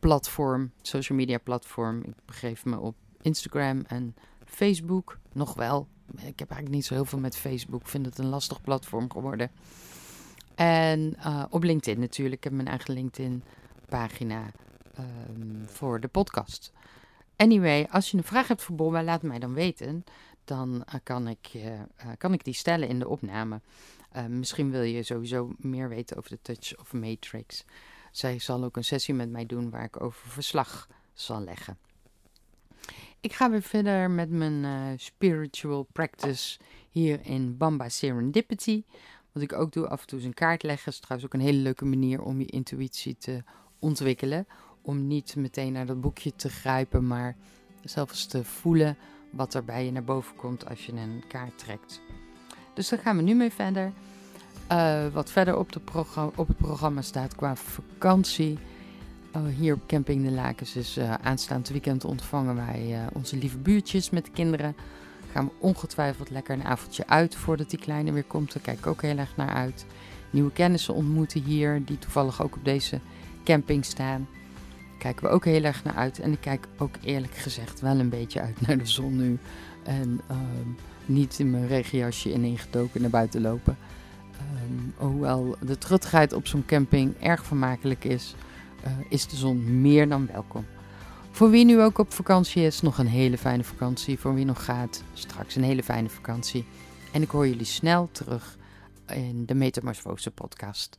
platform, 0.00 0.70
social 0.82 1.18
media 1.18 1.38
platform. 1.38 2.02
Ik 2.02 2.14
begeef 2.24 2.64
me 2.64 2.78
op 2.78 2.94
Instagram 3.20 3.82
en 3.86 4.14
Facebook 4.44 5.18
nog 5.32 5.54
wel. 5.54 5.88
Ik 6.10 6.38
heb 6.38 6.50
eigenlijk 6.50 6.68
niet 6.68 6.84
zo 6.84 6.94
heel 6.94 7.04
veel 7.04 7.18
met 7.18 7.36
Facebook. 7.36 7.80
Ik 7.80 7.88
vind 7.88 8.06
het 8.06 8.18
een 8.18 8.28
lastig 8.28 8.60
platform 8.60 9.10
geworden. 9.10 9.50
En 10.54 11.16
op 11.50 11.62
LinkedIn 11.62 12.00
natuurlijk. 12.00 12.36
Ik 12.36 12.44
heb 12.44 12.52
mijn 12.52 12.68
eigen 12.68 12.94
LinkedIn 12.94 13.42
pagina 13.88 14.50
um, 14.98 15.62
voor 15.66 16.00
de 16.00 16.08
podcast. 16.08 16.72
Anyway, 17.36 17.86
als 17.90 18.10
je 18.10 18.16
een 18.16 18.24
vraag 18.24 18.48
hebt 18.48 18.62
voor 18.62 18.76
Bomba, 18.76 19.02
laat 19.02 19.22
mij 19.22 19.38
dan 19.38 19.54
weten 19.54 20.04
dan 20.44 20.74
uh, 20.74 20.94
kan, 21.02 21.28
ik, 21.28 21.50
uh, 21.54 21.80
kan 22.18 22.32
ik 22.32 22.44
die 22.44 22.54
stellen 22.54 22.88
in 22.88 22.98
de 22.98 23.08
opname. 23.08 23.60
misschien 24.28 24.70
wil 24.70 24.82
je 24.82 25.02
sowieso 25.02 25.52
meer 25.58 25.88
weten 25.88 26.16
over 26.16 26.30
de 26.30 26.38
Touch 26.42 26.78
of 26.78 26.92
Matrix. 26.92 27.64
Zij 28.10 28.38
zal 28.38 28.64
ook 28.64 28.76
een 28.76 28.84
sessie 28.84 29.14
met 29.14 29.30
mij 29.30 29.46
doen 29.46 29.70
waar 29.70 29.84
ik 29.84 30.02
over 30.02 30.30
verslag 30.30 30.88
zal 31.12 31.40
leggen. 31.40 31.78
Ik 33.20 33.32
ga 33.32 33.50
weer 33.50 33.62
verder 33.62 34.10
met 34.10 34.30
mijn 34.30 34.98
spiritual 35.00 35.82
practice 35.92 36.58
hier 36.90 37.26
in 37.26 37.56
Bamba 37.56 37.88
Serendipity. 37.88 38.84
Wat 39.32 39.42
ik 39.42 39.52
ook 39.52 39.72
doe, 39.72 39.88
af 39.88 40.00
en 40.00 40.06
toe 40.06 40.18
is 40.18 40.24
een 40.24 40.34
kaart 40.34 40.62
leggen. 40.62 40.92
is 40.92 40.98
trouwens 40.98 41.32
ook 41.32 41.40
een 41.40 41.46
hele 41.46 41.62
leuke 41.62 41.84
manier 41.84 42.22
om 42.22 42.38
je 42.38 42.46
intuïtie 42.46 43.16
te 43.16 43.42
ontwikkelen. 43.78 44.46
Om 44.82 45.06
niet 45.06 45.36
meteen 45.36 45.72
naar 45.72 45.86
dat 45.86 46.00
boekje 46.00 46.34
te 46.34 46.48
grijpen, 46.48 47.06
maar 47.06 47.36
zelfs 47.84 48.26
te 48.26 48.44
voelen 48.44 48.96
wat 49.32 49.54
er 49.54 49.64
bij 49.64 49.84
je 49.84 49.92
naar 49.92 50.04
boven 50.04 50.36
komt 50.36 50.68
als 50.68 50.86
je 50.86 50.92
een 50.92 51.22
kaart 51.28 51.58
trekt. 51.58 52.00
Dus 52.74 52.88
daar 52.88 52.98
gaan 52.98 53.16
we 53.16 53.22
nu 53.22 53.34
mee 53.34 53.52
verder. 53.52 53.92
Uh, 54.72 55.06
wat 55.12 55.30
verder 55.30 55.56
op, 55.56 55.72
de 55.72 55.80
op, 56.34 56.48
het 56.48 56.56
programma 56.56 57.02
staat 57.02 57.34
qua 57.34 57.56
vakantie. 57.56 58.58
Uh, 59.36 59.42
hier 59.56 59.74
op 59.74 59.86
Camping 59.86 60.24
de 60.24 60.30
Lakens 60.30 60.76
is 60.76 60.98
uh, 60.98 61.14
aanstaand 61.14 61.68
weekend 61.68 62.04
ontvangen 62.04 62.54
wij 62.54 62.98
onze 63.12 63.36
lieve 63.36 63.58
buurtjes 63.58 64.10
met 64.10 64.24
de 64.24 64.30
kinderen. 64.30 64.76
Gaan 65.32 65.44
we 65.44 65.52
ongetwijfeld 65.58 66.30
lekker 66.30 66.54
een 66.54 66.64
avondje 66.64 67.06
uit 67.06 67.34
voordat 67.34 67.70
die 67.70 67.78
kleine 67.78 68.12
weer 68.12 68.24
komt. 68.24 68.52
Daar 68.52 68.62
kijk 68.62 68.78
ik 68.78 68.86
ook 68.86 69.02
heel 69.02 69.16
erg 69.16 69.36
naar 69.36 69.54
uit. 69.54 69.86
Nieuwe 70.30 70.52
kennissen 70.52 70.94
ontmoeten 70.94 71.42
hier 71.42 71.84
die 71.84 71.98
toevallig 71.98 72.42
ook 72.42 72.56
op 72.56 72.64
deze 72.64 73.00
camping 73.44 73.84
staan 73.84 74.28
kijken 75.02 75.24
we 75.24 75.30
ook 75.30 75.44
heel 75.44 75.62
erg 75.62 75.84
naar 75.84 75.94
uit. 75.94 76.20
En 76.20 76.32
ik 76.32 76.40
kijk 76.40 76.66
ook 76.78 76.94
eerlijk 77.02 77.34
gezegd 77.34 77.80
wel 77.80 77.98
een 77.98 78.08
beetje 78.08 78.40
uit 78.40 78.60
naar 78.66 78.78
de 78.78 78.86
zon 78.86 79.16
nu. 79.16 79.38
En 79.82 80.20
uh, 80.30 80.36
niet 81.06 81.38
in 81.38 81.50
mijn 81.50 81.66
regenjasje 81.66 82.32
in 82.32 82.44
ingedoken 82.44 83.00
naar 83.00 83.10
buiten 83.10 83.40
lopen. 83.40 83.76
Um, 84.64 84.94
hoewel 84.96 85.56
de 85.60 85.78
truttigheid 85.78 86.32
op 86.32 86.46
zo'n 86.46 86.64
camping 86.64 87.14
erg 87.20 87.44
vermakelijk 87.44 88.04
is, 88.04 88.34
uh, 88.84 88.92
is 89.08 89.26
de 89.26 89.36
zon 89.36 89.80
meer 89.80 90.08
dan 90.08 90.26
welkom. 90.26 90.66
Voor 91.30 91.50
wie 91.50 91.64
nu 91.64 91.80
ook 91.80 91.98
op 91.98 92.12
vakantie 92.12 92.62
is, 92.62 92.80
nog 92.80 92.98
een 92.98 93.06
hele 93.06 93.38
fijne 93.38 93.64
vakantie. 93.64 94.18
Voor 94.18 94.34
wie 94.34 94.44
nog 94.44 94.64
gaat, 94.64 95.02
straks 95.12 95.56
een 95.56 95.64
hele 95.64 95.82
fijne 95.82 96.08
vakantie. 96.08 96.64
En 97.12 97.22
ik 97.22 97.30
hoor 97.30 97.48
jullie 97.48 97.64
snel 97.64 98.08
terug 98.12 98.56
in 99.06 99.46
de 99.46 99.54
Metamorfose 99.54 100.30
podcast. 100.30 100.96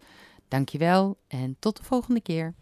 Dankjewel 0.48 1.18
en 1.28 1.56
tot 1.60 1.78
de 1.78 1.84
volgende 1.84 2.22
keer. 2.22 2.54